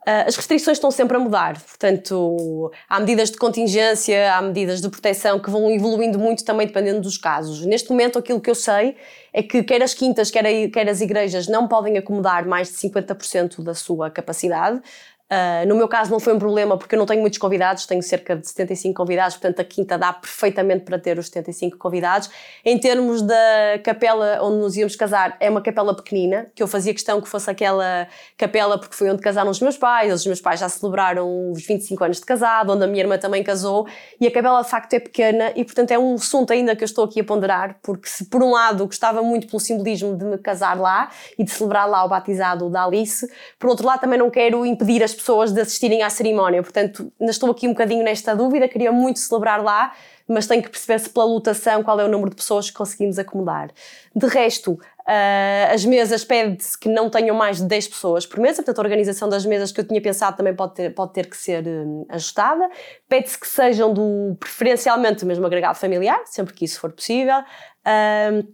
Uh, 0.03 0.27
as 0.27 0.35
restrições 0.35 0.79
estão 0.79 0.91
sempre 0.91 1.17
a 1.17 1.21
mudar, 1.21 1.61
portanto, 1.61 2.73
há 2.89 2.99
medidas 2.99 3.31
de 3.31 3.37
contingência, 3.37 4.35
há 4.35 4.43
medidas 4.43 4.81
de 4.81 4.89
proteção 4.89 5.39
que 5.39 5.49
vão 5.49 5.71
evoluindo 5.71 6.19
muito 6.19 6.45
também 6.45 6.67
dependendo 6.67 7.01
dos 7.01 7.17
casos. 7.17 7.65
Neste 7.65 7.89
momento, 7.91 8.19
aquilo 8.19 8.41
que 8.41 8.51
eu 8.51 8.55
sei 8.57 8.97
é 9.33 9.45
que 9.45 9.63
quer 9.63 9.81
as 9.81 9.95
quintas, 9.95 10.29
quer 10.29 10.89
as 10.89 11.01
igrejas 11.01 11.47
não 11.47 11.69
podem 11.69 11.97
acomodar 11.99 12.45
mais 12.49 12.69
de 12.69 12.75
50% 12.79 13.63
da 13.63 13.75
sua 13.75 14.11
capacidade. 14.11 14.83
Uh, 15.33 15.67
no 15.67 15.75
meu 15.75 15.89
caso 15.89 16.11
não 16.11 16.21
foi 16.21 16.35
um 16.35 16.39
problema 16.39 16.77
porque 16.77 16.95
eu 16.95 16.99
não 16.99 17.07
tenho 17.07 17.23
muitos 17.23 17.39
convidados, 17.39 17.87
tenho 17.87 18.03
cerca 18.03 18.37
de 18.37 18.47
75 18.47 18.95
convidados, 18.95 19.35
portanto 19.37 19.61
a 19.61 19.65
quinta 19.65 19.97
dá 19.97 20.13
perfeitamente 20.13 20.85
para 20.85 20.99
ter 20.99 21.19
os 21.19 21.29
75 21.29 21.79
convidados. 21.79 22.29
Em 22.63 22.79
termos 22.79 23.23
da 23.23 23.35
capela 23.83 24.41
onde 24.43 24.59
nos 24.59 24.77
íamos 24.77 24.95
casar, 24.95 25.35
é 25.41 25.49
uma 25.49 25.63
capela 25.63 25.97
pequenina, 25.97 26.49
que 26.55 26.63
eu 26.63 26.69
fazia 26.69 26.93
questão 26.93 27.19
que 27.19 27.31
fosse 27.31 27.51
aquela 27.51 28.07
capela 28.37 28.79
porque 28.79 28.95
foi 28.95 29.09
onde 29.09 29.23
casaram 29.23 29.51
os 29.51 29.59
meus 29.59 29.79
pais, 29.79 30.13
os 30.13 30.27
meus 30.27 30.39
pais 30.39 30.61
já 30.61 30.69
celebraram 30.69 31.51
os 31.51 31.65
25 31.65 32.05
anos 32.05 32.19
de 32.19 32.27
casado, 32.27 32.71
onde 32.71 32.85
a 32.85 32.87
minha 32.87 33.03
irmã 33.03 33.17
também 33.17 33.43
casou, 33.43 33.89
e 34.21 34.27
a 34.27 34.31
capela 34.31 34.61
de 34.61 34.69
facto 34.69 34.93
é 34.93 35.01
pequena 35.01 35.51
e 35.57 35.65
portanto 35.65 35.93
é 35.93 35.99
um 35.99 36.17
assunto 36.17 36.53
ainda 36.53 36.77
que 36.77 36.85
eu 36.85 36.87
estou 36.87 37.07
aqui 37.07 37.21
a 37.21 37.25
ponderar, 37.25 37.79
porque 37.83 38.07
se 38.07 38.27
por 38.27 38.43
um 38.43 38.51
lado 38.51 38.85
gostava 38.85 39.23
muito 39.23 39.47
pelo 39.47 39.61
simbolismo 39.61 40.15
de 40.15 40.27
me 40.27 40.37
casar 40.37 40.79
lá 40.79 41.09
e 41.39 41.45
de 41.45 41.51
celebrar 41.51 41.89
lá 41.89 42.05
o 42.05 42.09
batizado 42.11 42.69
da 42.69 42.85
Alice, 42.85 43.27
por 43.59 43.71
outro 43.71 43.87
lado 43.87 44.01
também 44.01 44.19
não 44.19 44.29
quero 44.29 44.67
impedir 44.67 45.03
as 45.03 45.13
pessoas 45.13 45.22
de 45.53 45.61
assistirem 45.61 46.03
à 46.03 46.11
cerimónia. 46.11 46.63
Portanto, 46.63 47.13
ainda 47.21 47.31
estou 47.31 47.51
aqui 47.51 47.67
um 47.67 47.73
bocadinho 47.73 48.05
nesta 48.05 48.35
dúvida, 48.35 48.69
queria 48.69 48.93
muito 48.93 49.19
celebrar 49.19 49.63
lá, 49.63 49.93
mas 50.29 50.47
tenho 50.47 50.63
que 50.63 50.71
perceber 50.71 50.99
se 50.99 51.11
pela 51.11 51.27
lotação 51.27 51.83
qual 51.83 52.01
é 52.01 52.05
o 52.05 52.09
número 52.09 52.31
de 52.31 52.37
pessoas 52.37 52.71
que 52.71 52.77
conseguimos 52.77 53.19
acomodar. 53.19 53.71
De 54.15 54.27
resto, 54.27 54.79
Uh, 55.03 55.75
as 55.75 55.85
mesas 55.85 56.25
pede-se 56.25 56.79
que 56.79 56.89
não 56.89 57.11
tenham 57.11 57.35
mais 57.35 57.57
de 57.57 57.65
10 57.65 57.89
pessoas 57.89 58.25
por 58.25 58.39
mesa, 58.39 58.63
portanto 58.63 58.79
a 58.79 58.83
organização 58.83 59.29
das 59.29 59.45
mesas 59.45 59.73
que 59.73 59.81
eu 59.81 59.85
tinha 59.85 60.01
pensado 60.01 60.37
também 60.37 60.55
pode 60.55 60.75
ter, 60.75 60.95
pode 60.95 61.13
ter 61.13 61.29
que 61.29 61.37
ser 61.37 61.67
um, 61.67 62.07
ajustada. 62.09 62.71
Pede-se 63.09 63.37
que 63.37 63.49
sejam 63.49 63.93
do 63.93 64.37
preferencialmente 64.39 65.25
mesmo 65.25 65.45
agregado 65.45 65.77
familiar, 65.77 66.21
sempre 66.27 66.55
que 66.55 66.65
isso 66.65 66.79
for 66.79 66.93
possível. 66.93 67.41
Uh, 67.85 68.47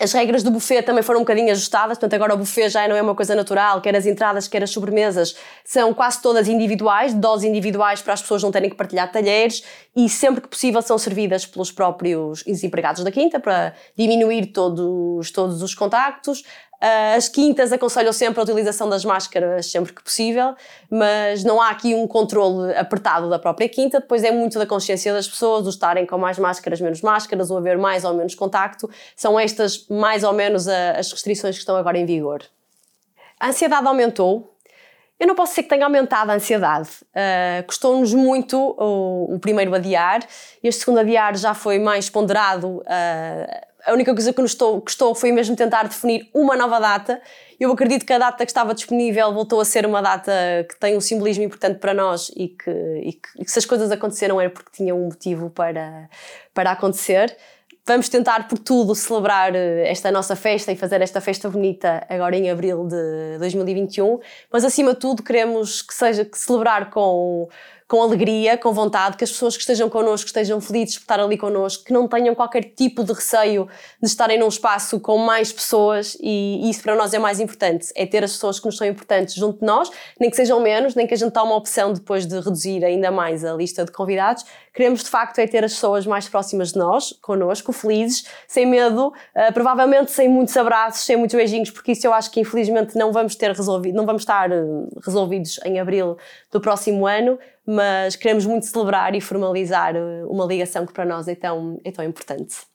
as 0.00 0.12
regras 0.12 0.42
do 0.42 0.50
buffet 0.50 0.82
também 0.82 1.02
foram 1.02 1.20
um 1.20 1.22
bocadinho 1.22 1.50
ajustadas, 1.50 1.98
portanto 1.98 2.14
agora 2.14 2.34
o 2.34 2.36
buffet 2.36 2.68
já 2.68 2.86
não 2.88 2.96
é 2.96 3.02
uma 3.02 3.14
coisa 3.14 3.34
natural, 3.34 3.80
quer 3.80 3.94
as 3.94 4.06
entradas, 4.06 4.48
quer 4.48 4.62
as 4.62 4.70
sobremesas, 4.70 5.36
são 5.64 5.92
quase 5.92 6.20
todas 6.22 6.48
individuais, 6.48 7.14
doses 7.14 7.48
individuais 7.48 8.00
para 8.00 8.14
as 8.14 8.22
pessoas 8.22 8.42
não 8.42 8.50
terem 8.50 8.70
que 8.70 8.76
partilhar 8.76 9.10
talheres 9.12 9.62
e 9.94 10.08
sempre 10.08 10.40
que 10.40 10.48
possível 10.48 10.80
são 10.82 10.96
servidas 10.96 11.44
pelos 11.44 11.70
próprios 11.70 12.44
empregados 12.46 13.04
da 13.04 13.10
quinta 13.10 13.38
para 13.38 13.74
diminuir 13.96 14.46
todos, 14.46 15.30
todos 15.30 15.62
os 15.62 15.74
contactos. 15.74 16.42
Ah, 16.84 17.14
as 17.14 17.28
quintas 17.28 17.72
aconselham 17.72 18.12
sempre 18.12 18.40
a 18.40 18.42
utilização 18.42 18.88
das 18.88 19.04
máscaras 19.04 19.70
sempre 19.70 19.92
que 19.92 20.02
possível, 20.02 20.56
mas 20.90 21.44
não 21.44 21.62
há 21.62 21.70
aqui 21.70 21.94
um 21.94 22.08
controle 22.08 22.74
apertado 22.74 23.30
da 23.30 23.38
própria 23.38 23.68
quinta, 23.68 24.00
depois 24.00 24.24
é 24.24 24.32
muito 24.32 24.58
da 24.58 24.66
consciência 24.66 25.12
das 25.12 25.28
pessoas, 25.28 25.64
o 25.64 25.70
estarem 25.70 26.04
com 26.04 26.18
mais 26.18 26.40
máscaras, 26.40 26.80
menos 26.80 27.00
máscaras, 27.00 27.52
ou 27.52 27.58
haver 27.58 27.78
mais 27.78 28.04
ou 28.04 28.12
menos 28.14 28.34
contacto. 28.34 28.90
São 29.14 29.38
estas 29.38 29.86
mais 29.88 30.24
ou 30.24 30.32
menos 30.32 30.66
as 30.66 31.12
restrições 31.12 31.54
que 31.54 31.60
estão 31.60 31.76
agora 31.76 31.96
em 31.96 32.04
vigor. 32.04 32.42
A 33.38 33.50
ansiedade 33.50 33.86
aumentou, 33.86 34.52
eu 35.20 35.26
não 35.28 35.36
posso 35.36 35.52
dizer 35.52 35.62
que 35.62 35.68
tenha 35.68 35.84
aumentado 35.84 36.30
a 36.30 36.34
ansiedade. 36.34 36.88
Uh, 37.14 37.64
Custou-nos 37.64 38.12
muito 38.12 38.58
o, 38.58 39.36
o, 39.36 39.38
primeiro 39.38 39.72
adiar. 39.72 40.20
Este 40.60 40.80
segundo 40.80 40.98
adiar 40.98 41.36
já 41.36 41.54
foi 41.54 41.78
mais 41.78 42.10
ponderado. 42.10 42.78
Uh, 42.78 43.71
a 43.84 43.92
única 43.92 44.12
coisa 44.14 44.32
que 44.32 44.40
nos 44.40 44.54
custou 44.54 45.14
foi 45.14 45.32
mesmo 45.32 45.56
tentar 45.56 45.84
definir 45.84 46.28
uma 46.32 46.56
nova 46.56 46.78
data. 46.78 47.20
Eu 47.58 47.70
acredito 47.72 48.04
que 48.06 48.12
a 48.12 48.18
data 48.18 48.44
que 48.44 48.50
estava 48.50 48.74
disponível 48.74 49.32
voltou 49.32 49.60
a 49.60 49.64
ser 49.64 49.84
uma 49.86 50.00
data 50.00 50.32
que 50.68 50.78
tem 50.78 50.96
um 50.96 51.00
simbolismo 51.00 51.44
importante 51.44 51.78
para 51.78 51.92
nós 51.92 52.30
e 52.36 52.48
que, 52.48 52.70
e 52.70 53.12
que, 53.12 53.28
e 53.40 53.44
que 53.44 53.50
se 53.50 53.58
as 53.58 53.66
coisas 53.66 53.90
aconteceram 53.90 54.40
era 54.40 54.50
porque 54.50 54.70
tinha 54.72 54.94
um 54.94 55.06
motivo 55.06 55.50
para, 55.50 56.08
para 56.54 56.72
acontecer. 56.72 57.36
vamos 57.84 58.08
tentar 58.08 58.46
por 58.48 58.58
tudo 58.58 58.94
celebrar 58.94 59.54
eh, 59.54 59.90
esta 59.90 60.10
nossa 60.10 60.36
festa 60.36 60.70
e 60.70 60.76
fazer 60.76 61.00
esta 61.02 61.20
festa 61.20 61.48
bonita 61.50 62.06
agora 62.08 62.36
em 62.36 62.50
abril 62.50 62.86
de 62.86 63.38
2021, 63.38 64.20
mas 64.52 64.64
acima 64.64 64.94
de 64.94 65.00
tudo 65.00 65.22
queremos 65.22 65.82
que 65.82 65.94
seja 65.94 66.24
que 66.24 66.38
celebrar 66.38 66.90
com 66.90 67.48
com 67.92 68.00
alegria, 68.00 68.56
com 68.56 68.72
vontade, 68.72 69.18
que 69.18 69.24
as 69.24 69.30
pessoas 69.30 69.54
que 69.54 69.60
estejam 69.60 69.86
connosco 69.90 70.26
estejam 70.26 70.58
felizes 70.62 70.96
por 70.96 71.02
estar 71.02 71.20
ali 71.20 71.36
connosco, 71.36 71.84
que 71.84 71.92
não 71.92 72.08
tenham 72.08 72.34
qualquer 72.34 72.64
tipo 72.64 73.04
de 73.04 73.12
receio 73.12 73.68
de 74.00 74.08
estarem 74.08 74.38
num 74.38 74.48
espaço 74.48 74.98
com 74.98 75.18
mais 75.18 75.52
pessoas 75.52 76.16
e 76.18 76.70
isso 76.70 76.82
para 76.82 76.94
nós 76.94 77.12
é 77.12 77.18
mais 77.18 77.38
importante, 77.38 77.88
é 77.94 78.06
ter 78.06 78.24
as 78.24 78.32
pessoas 78.32 78.58
que 78.58 78.64
nos 78.64 78.78
são 78.78 78.86
importantes 78.86 79.34
junto 79.34 79.60
de 79.60 79.66
nós, 79.66 79.90
nem 80.18 80.30
que 80.30 80.36
sejam 80.36 80.58
menos, 80.58 80.94
nem 80.94 81.06
que 81.06 81.12
a 81.12 81.16
gente 81.18 81.32
tome 81.32 81.52
a 81.52 81.54
opção 81.54 81.92
depois 81.92 82.24
de 82.24 82.34
reduzir 82.36 82.82
ainda 82.82 83.10
mais 83.10 83.44
a 83.44 83.52
lista 83.52 83.84
de 83.84 83.92
convidados, 83.92 84.42
queremos 84.72 85.04
de 85.04 85.10
facto 85.10 85.38
é 85.38 85.46
ter 85.46 85.62
as 85.62 85.74
pessoas 85.74 86.06
mais 86.06 86.26
próximas 86.26 86.72
de 86.72 86.78
nós, 86.78 87.12
connosco, 87.20 87.74
felizes, 87.74 88.24
sem 88.48 88.64
medo, 88.64 89.08
uh, 89.08 89.52
provavelmente 89.52 90.10
sem 90.12 90.30
muitos 90.30 90.56
abraços, 90.56 91.04
sem 91.04 91.16
muitos 91.16 91.36
beijinhos, 91.36 91.70
porque 91.70 91.92
isso 91.92 92.06
eu 92.06 92.14
acho 92.14 92.30
que 92.30 92.40
infelizmente 92.40 92.96
não 92.96 93.12
vamos 93.12 93.36
ter 93.36 93.52
resolvido, 93.52 93.94
não 93.94 94.06
vamos 94.06 94.22
estar 94.22 94.50
uh, 94.50 94.88
resolvidos 95.04 95.60
em 95.66 95.78
abril 95.78 96.16
do 96.50 96.58
próximo 96.58 97.06
ano, 97.06 97.38
mas 97.66 98.16
queremos 98.16 98.44
muito 98.46 98.66
celebrar 98.66 99.14
e 99.14 99.20
formalizar 99.20 99.94
uh, 99.96 100.28
uma 100.30 100.44
ligação 100.44 100.86
que 100.86 100.92
para 100.92 101.04
nós 101.04 101.28
é 101.28 101.34
tão, 101.34 101.80
é 101.84 101.90
tão 101.90 102.04
importante. 102.04 102.71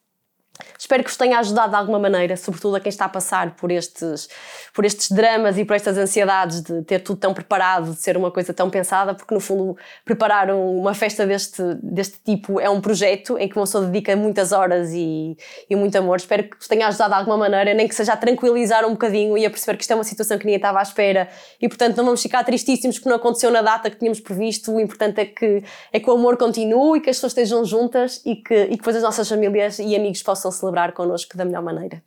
Espero 0.77 1.03
que 1.03 1.09
vos 1.09 1.17
tenha 1.17 1.39
ajudado 1.39 1.69
de 1.69 1.75
alguma 1.75 1.99
maneira, 1.99 2.37
sobretudo 2.37 2.75
a 2.75 2.79
quem 2.79 2.89
está 2.89 3.05
a 3.05 3.09
passar 3.09 3.55
por 3.55 3.71
estes, 3.71 4.29
por 4.73 4.85
estes 4.85 5.11
dramas 5.11 5.57
e 5.57 5.65
por 5.65 5.75
estas 5.75 5.97
ansiedades 5.97 6.61
de 6.61 6.83
ter 6.83 6.99
tudo 6.99 7.19
tão 7.19 7.33
preparado, 7.33 7.91
de 7.91 8.01
ser 8.01 8.15
uma 8.15 8.31
coisa 8.31 8.53
tão 8.53 8.69
pensada, 8.69 9.13
porque 9.13 9.33
no 9.33 9.39
fundo 9.39 9.77
preparar 10.05 10.49
uma 10.51 10.93
festa 10.93 11.25
deste, 11.25 11.61
deste 11.81 12.19
tipo 12.23 12.59
é 12.59 12.69
um 12.69 12.79
projeto 12.81 13.37
em 13.37 13.47
que 13.47 13.55
uma 13.57 13.65
pessoa 13.65 13.85
dedica 13.85 14.15
muitas 14.15 14.51
horas 14.51 14.91
e, 14.93 15.35
e 15.69 15.75
muito 15.75 15.97
amor. 15.97 16.17
Espero 16.17 16.43
que 16.43 16.57
vos 16.57 16.67
tenha 16.67 16.87
ajudado 16.87 17.11
de 17.11 17.19
alguma 17.19 17.37
maneira, 17.37 17.73
nem 17.73 17.87
que 17.87 17.95
seja 17.95 18.13
a 18.13 18.17
tranquilizar 18.17 18.85
um 18.85 18.91
bocadinho 18.91 19.37
e 19.37 19.45
a 19.45 19.49
perceber 19.49 19.77
que 19.77 19.83
isto 19.83 19.91
é 19.91 19.95
uma 19.95 20.03
situação 20.03 20.37
que 20.37 20.45
ninguém 20.45 20.57
estava 20.57 20.79
à 20.79 20.81
espera 20.81 21.29
e 21.61 21.67
portanto 21.67 21.97
não 21.97 22.05
vamos 22.05 22.21
ficar 22.21 22.43
tristíssimos 22.43 22.97
porque 22.97 23.09
não 23.09 23.17
aconteceu 23.17 23.51
na 23.51 23.61
data 23.61 23.89
que 23.89 23.97
tínhamos 23.97 24.19
previsto. 24.19 24.71
O 24.73 24.79
importante 24.79 25.21
é 25.21 25.25
que, 25.25 25.63
é 25.91 25.99
que 25.99 26.09
o 26.09 26.13
amor 26.13 26.37
continue 26.37 26.99
e 26.99 27.01
que 27.01 27.09
as 27.09 27.17
pessoas 27.17 27.31
estejam 27.31 27.65
juntas 27.65 28.21
e 28.25 28.35
que, 28.35 28.55
e 28.55 28.69
que 28.69 28.77
depois 28.77 28.95
as 28.95 29.03
nossas 29.03 29.27
famílias 29.27 29.79
e 29.79 29.95
amigos 29.95 30.21
possam 30.23 30.46
celebrar 30.51 30.93
connosco 30.93 31.37
da 31.37 31.45
melhor 31.45 31.63
maneira. 31.63 32.01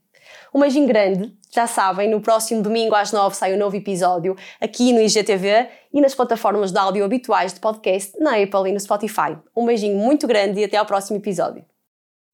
Um 0.54 0.60
beijinho 0.60 0.86
grande, 0.86 1.32
já 1.52 1.66
sabem, 1.66 2.08
no 2.08 2.20
próximo 2.20 2.62
domingo 2.62 2.94
às 2.94 3.12
nove 3.12 3.36
sai 3.36 3.54
um 3.54 3.58
novo 3.58 3.76
episódio 3.76 4.36
aqui 4.60 4.92
no 4.92 5.00
IGTV 5.00 5.68
e 5.92 6.00
nas 6.00 6.14
plataformas 6.14 6.72
de 6.72 6.78
áudio 6.78 7.04
habituais 7.04 7.52
de 7.52 7.60
podcast 7.60 8.18
na 8.18 8.36
Apple 8.36 8.68
e 8.68 8.72
no 8.72 8.80
Spotify. 8.80 9.36
Um 9.56 9.66
beijinho 9.66 9.96
muito 9.96 10.26
grande 10.26 10.60
e 10.60 10.64
até 10.64 10.76
ao 10.76 10.86
próximo 10.86 11.18
episódio. 11.18 11.64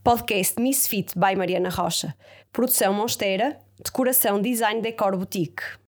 Podcast 0.03 0.61
Misfit 0.61 1.13
by 1.19 1.35
Mariana 1.37 1.69
Rocha. 1.69 2.15
Produção 2.53 2.95
Monsteira. 2.95 3.59
Decoração 3.83 4.41
Design 4.41 4.81
Decor 4.81 5.17
Boutique. 5.17 5.79